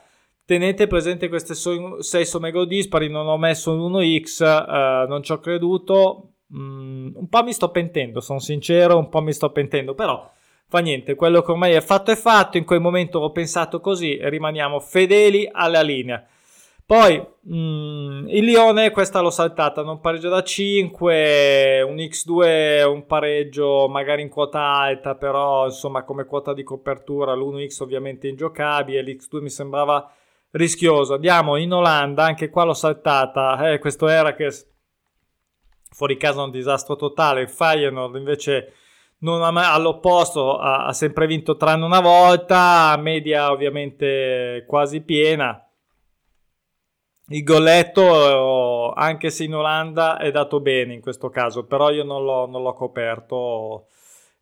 Tenete 0.49 0.87
presente 0.87 1.29
queste 1.29 1.53
6 1.53 2.25
somme 2.25 2.51
gol 2.51 2.67
dispari, 2.67 3.11
non 3.11 3.27
ho 3.27 3.37
messo 3.37 3.71
un 3.71 3.93
1x, 3.93 4.43
eh, 4.43 5.07
non 5.07 5.23
ci 5.23 5.33
ho 5.33 5.41
creduto, 5.41 6.37
mm, 6.57 7.17
un 7.17 7.29
po' 7.29 7.43
mi 7.43 7.53
sto 7.53 7.71
pentendo, 7.71 8.23
sono 8.23 8.39
sincero, 8.39 8.97
un 8.97 9.11
po' 9.11 9.21
mi 9.21 9.35
sto 9.35 9.53
pentendo, 9.53 9.93
però 9.93 10.27
fa 10.67 10.79
niente, 10.79 11.17
quello 11.17 11.43
che 11.43 11.51
ormai 11.51 11.73
è 11.75 11.83
fatto 11.83 12.13
è 12.13 12.17
fatto, 12.17 12.57
in 12.57 12.65
quel 12.65 12.81
momento 12.81 13.19
ho 13.19 13.31
pensato 13.31 13.79
così 13.81 14.19
rimaniamo 14.23 14.81
fedeli 14.81 15.47
alla 15.53 15.83
linea. 15.83 16.27
Poi 16.87 17.23
mh, 17.43 17.55
mm, 17.55 18.29
il 18.29 18.45
Lione, 18.45 18.91
questa 18.91 19.21
l'ho 19.21 19.29
saltata, 19.29 19.83
non 19.83 20.01
pareggio 20.01 20.31
da 20.31 20.43
5, 20.43 21.83
un 21.83 21.97
X2 21.97 22.43
è 22.45 22.85
un 22.87 23.05
pareggio 23.05 23.87
magari 23.87 24.23
in 24.23 24.31
quota 24.31 24.61
alta, 24.63 25.15
però 25.15 25.67
insomma 25.67 26.05
come 26.05 26.25
quota 26.25 26.55
di 26.55 26.63
copertura 26.63 27.35
l'1X 27.35 27.83
ovviamente 27.83 28.29
ingiocabile, 28.29 29.03
l'X2 29.03 29.43
mi 29.43 29.51
sembrava 29.51 30.11
rischioso. 30.53 31.15
Andiamo 31.15 31.57
in 31.57 31.73
Olanda, 31.73 32.25
anche 32.25 32.49
qua 32.51 32.65
l'ho 32.65 32.75
saltata, 32.75 33.73
eh, 33.73 33.79
questo 33.79 34.07
che 34.35 34.51
fuori 35.91 36.17
casa 36.17 36.43
un 36.43 36.51
disastro 36.51 36.97
totale, 36.97 37.43
il 37.43 37.49
Feyenoord 37.49 38.17
invece 38.17 38.73
non 39.21 39.43
ha 39.43 39.51
mai, 39.51 39.65
all'opposto 39.65 40.59
ha, 40.59 40.87
ha 40.87 40.93
sempre 40.93 41.27
vinto 41.27 41.57
tranne 41.57 41.85
una 41.85 42.01
volta, 42.01 42.97
media 42.99 43.51
ovviamente 43.51 44.65
quasi 44.67 45.01
piena 45.01 45.63
il 47.31 47.43
golletto, 47.43 48.93
anche 48.93 49.31
se 49.31 49.45
in 49.45 49.55
Olanda 49.55 50.17
è 50.19 50.31
dato 50.31 50.61
bene 50.61 50.95
in 50.95 51.01
questo 51.01 51.29
caso, 51.29 51.67
però 51.67 51.91
io 51.91 52.05
non 52.05 52.25
l'ho, 52.25 52.47
non 52.47 52.63
l'ho 52.63 52.73
coperto. 52.73 53.89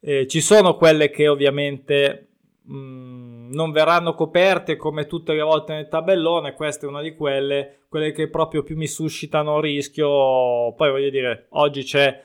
Eh, 0.01 0.27
ci 0.29 0.41
sono 0.41 0.77
quelle 0.77 1.11
che 1.11 1.27
ovviamente 1.27 2.29
mh, 2.63 2.77
mm, 2.77 3.16
non 3.51 3.73
verranno 3.73 4.15
coperte 4.15 4.77
come 4.77 5.07
tutte 5.07 5.33
le 5.33 5.43
volte 5.43 5.75
nel 5.75 5.89
tabellone, 5.89 6.55
questa 6.55 6.87
è 6.87 6.89
una 6.89 7.03
di 7.03 7.15
quelle, 7.15 7.81
quelle 7.89 8.13
che 8.13 8.29
proprio 8.29 8.63
più 8.63 8.77
mi 8.77 8.87
suscitano 8.87 9.61
rischio. 9.61 10.73
Poi 10.75 10.91
voglio 10.91 11.11
dire, 11.11 11.47
oggi 11.51 11.83
c'è 11.83 12.23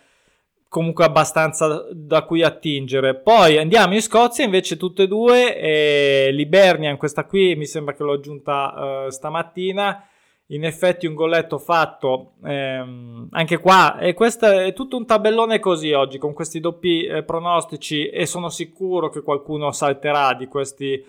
comunque 0.67 1.03
abbastanza 1.03 1.85
da 1.91 2.23
cui 2.23 2.43
attingere. 2.43 3.15
Poi 3.15 3.57
andiamo 3.57 3.93
in 3.93 4.01
Scozia, 4.01 4.45
invece 4.45 4.77
tutte 4.77 5.03
e 5.03 5.07
due, 5.07 5.57
e 5.57 6.29
Libernian, 6.31 6.97
questa 6.97 7.25
qui 7.25 7.55
mi 7.55 7.65
sembra 7.65 7.93
che 7.93 8.03
l'ho 8.03 8.13
aggiunta 8.13 9.05
uh, 9.05 9.09
stamattina 9.09 10.05
in 10.51 10.65
effetti 10.65 11.05
un 11.05 11.13
golletto 11.13 11.57
fatto 11.57 12.33
ehm, 12.43 13.27
anche 13.31 13.57
qua 13.57 13.97
e 13.97 14.13
questo 14.13 14.47
è 14.47 14.73
tutto 14.73 14.97
un 14.97 15.05
tabellone 15.05 15.59
così 15.59 15.91
oggi 15.93 16.17
con 16.17 16.33
questi 16.33 16.59
doppi 16.59 17.05
eh, 17.05 17.23
pronostici 17.23 18.07
e 18.09 18.25
sono 18.25 18.49
sicuro 18.49 19.09
che 19.09 19.21
qualcuno 19.21 19.71
salterà 19.71 20.33
di 20.33 20.47
questi 20.47 21.03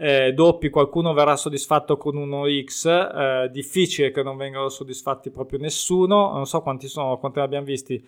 eh, 0.00 0.32
doppi 0.32 0.70
qualcuno 0.70 1.12
verrà 1.12 1.36
soddisfatto 1.36 1.96
con 1.96 2.16
uno 2.16 2.44
X 2.48 2.86
eh, 2.86 3.48
difficile 3.52 4.10
che 4.10 4.22
non 4.22 4.36
vengano 4.36 4.68
soddisfatti 4.68 5.30
proprio 5.30 5.58
nessuno 5.58 6.32
non 6.32 6.46
so 6.46 6.62
quanti 6.62 6.88
sono 6.88 7.18
quanti 7.18 7.40
ne 7.40 7.44
abbiamo 7.44 7.66
visti 7.66 8.02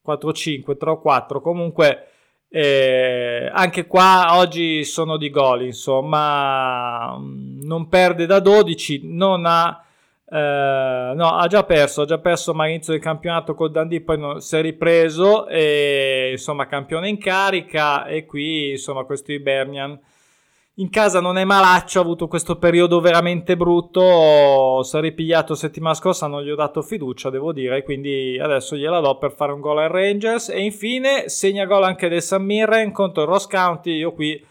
4 0.00 0.32
5 0.32 0.76
3 0.76 0.90
o 0.90 1.00
4 1.00 1.40
comunque 1.42 2.06
eh, 2.48 3.50
anche 3.52 3.86
qua 3.86 4.38
oggi 4.38 4.84
sono 4.84 5.18
di 5.18 5.28
gol 5.28 5.64
insomma 5.64 7.14
non 7.18 7.88
perde 7.88 8.24
da 8.24 8.40
12 8.40 9.00
non 9.04 9.44
ha 9.44 9.83
eh, 10.34 11.12
no, 11.14 11.36
ha 11.36 11.46
già 11.46 11.62
perso, 11.62 12.02
ha 12.02 12.06
già 12.06 12.18
perso 12.18 12.52
ma 12.54 12.64
all'inizio 12.64 12.92
del 12.92 13.00
campionato 13.00 13.54
col 13.54 13.70
Dundee, 13.70 14.00
poi 14.00 14.18
non, 14.18 14.40
si 14.40 14.56
è 14.56 14.62
ripreso 14.62 15.46
e 15.46 16.30
insomma 16.32 16.66
campione 16.66 17.08
in 17.08 17.18
carica 17.18 18.04
e 18.06 18.26
qui 18.26 18.70
insomma 18.70 19.04
questo 19.04 19.30
Ibernian 19.30 19.96
in 20.78 20.90
casa 20.90 21.20
non 21.20 21.38
è 21.38 21.44
malaccio, 21.44 22.00
ha 22.00 22.02
avuto 22.02 22.26
questo 22.26 22.56
periodo 22.56 22.98
veramente 22.98 23.56
brutto, 23.56 24.82
si 24.82 24.96
è 24.96 25.00
ripigliato 25.00 25.54
settimana 25.54 25.94
scorsa, 25.94 26.26
non 26.26 26.42
gli 26.42 26.50
ho 26.50 26.56
dato 26.56 26.82
fiducia 26.82 27.30
devo 27.30 27.52
dire, 27.52 27.84
quindi 27.84 28.36
adesso 28.40 28.74
gliela 28.74 28.98
do 28.98 29.16
per 29.18 29.30
fare 29.30 29.52
un 29.52 29.60
gol 29.60 29.78
ai 29.78 29.88
Rangers 29.88 30.48
e 30.48 30.64
infine 30.64 31.28
segna 31.28 31.64
gol 31.64 31.84
anche 31.84 32.08
del 32.08 32.22
San 32.22 32.42
Mirren 32.42 32.90
contro 32.90 33.22
il 33.22 33.28
Ross 33.28 33.46
County, 33.46 33.92
io 33.92 34.12
qui 34.12 34.44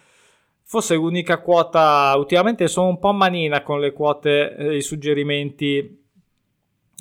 forse 0.73 0.95
l'unica 0.95 1.37
quota, 1.37 2.11
ultimamente 2.17 2.67
sono 2.67 2.87
un 2.87 2.97
po' 2.97 3.11
manina 3.11 3.61
con 3.61 3.79
le 3.79 3.93
quote, 3.93 4.55
eh, 4.55 4.77
i 4.77 4.81
suggerimenti, 4.81 6.03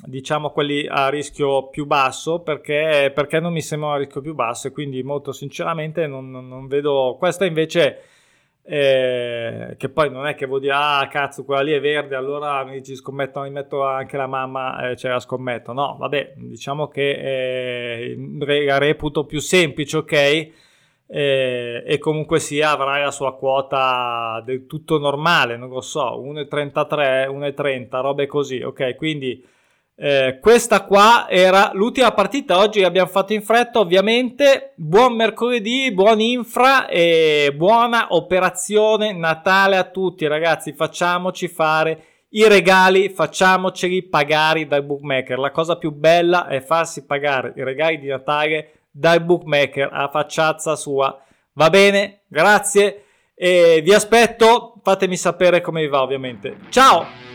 diciamo 0.05 0.51
quelli 0.51 0.85
a 0.87 1.09
rischio 1.09 1.69
più 1.69 1.87
basso, 1.87 2.41
perché, 2.41 3.11
perché 3.11 3.39
non 3.39 3.51
mi 3.51 3.63
sembrano 3.63 3.95
a 3.95 3.97
rischio 3.97 4.21
più 4.21 4.35
basso 4.35 4.67
e 4.67 4.71
quindi 4.71 5.01
molto 5.01 5.31
sinceramente 5.31 6.05
non, 6.05 6.29
non, 6.29 6.47
non 6.47 6.67
vedo, 6.67 7.15
questa 7.17 7.45
invece... 7.45 8.01
Eh, 8.65 9.75
che 9.77 9.89
poi 9.89 10.09
non 10.09 10.25
è 10.25 10.35
che 10.35 10.45
vuol 10.45 10.61
dire 10.61 10.71
ah 10.73 11.05
cazzo 11.11 11.43
quella 11.43 11.61
lì 11.61 11.73
è 11.73 11.81
verde 11.81 12.15
allora 12.15 12.63
mi 12.63 12.77
dici 12.79 12.95
scommetto 12.95 13.41
mi 13.41 13.49
metto 13.49 13.83
anche 13.83 14.15
la 14.15 14.25
mamma 14.25 14.91
eh, 14.91 14.95
ce 14.95 15.09
la 15.09 15.19
scommetto. 15.19 15.73
No 15.73 15.97
vabbè 15.99 16.35
diciamo 16.37 16.87
che 16.87 18.13
eh, 18.13 18.65
la 18.65 18.77
reputo 18.77 19.25
più 19.25 19.41
semplice 19.41 19.97
ok 19.97 20.51
eh, 21.07 21.83
e 21.85 21.97
comunque 21.99 22.39
sia 22.39 22.71
avrà 22.71 22.99
la 22.99 23.11
sua 23.11 23.35
quota 23.35 24.41
del 24.45 24.65
tutto 24.65 24.97
normale, 24.97 25.57
non 25.57 25.69
lo 25.69 25.81
so, 25.81 26.21
1,33, 26.21 27.27
1,30, 27.27 28.01
robe 28.01 28.25
così, 28.25 28.61
ok? 28.61 28.95
Quindi 28.95 29.43
eh, 29.95 30.39
questa 30.41 30.85
qua 30.85 31.27
era 31.29 31.69
l'ultima 31.73 32.11
partita, 32.13 32.57
oggi 32.57 32.81
l'abbiamo 32.81 33.09
fatto 33.09 33.33
in 33.33 33.43
fretta 33.43 33.79
ovviamente, 33.79 34.73
buon 34.75 35.15
mercoledì, 35.15 35.91
buon 35.93 36.19
infra 36.19 36.87
e 36.87 37.53
buona 37.55 38.07
operazione 38.09 39.13
Natale 39.13 39.77
a 39.77 39.83
tutti 39.83 40.25
ragazzi, 40.25 40.73
facciamoci 40.73 41.47
fare 41.47 42.05
i 42.29 42.47
regali, 42.47 43.09
facciamoceli 43.09 44.03
pagare 44.03 44.65
dal 44.65 44.83
bookmaker, 44.83 45.37
la 45.37 45.51
cosa 45.51 45.77
più 45.77 45.91
bella 45.91 46.47
è 46.47 46.59
farsi 46.59 47.05
pagare 47.05 47.53
i 47.55 47.63
regali 47.63 47.99
di 47.99 48.07
Natale 48.07 48.82
dal 48.93 49.23
bookmaker 49.23 49.89
a 49.91 50.07
facciazza 50.09 50.75
sua. 50.75 51.19
Va 51.53 51.69
bene? 51.69 52.21
Grazie 52.27 53.05
e 53.33 53.81
vi 53.83 53.93
aspetto. 53.93 54.75
Fatemi 54.83 55.17
sapere 55.17 55.61
come 55.61 55.81
vi 55.81 55.87
va, 55.87 56.01
ovviamente. 56.01 56.57
Ciao! 56.69 57.32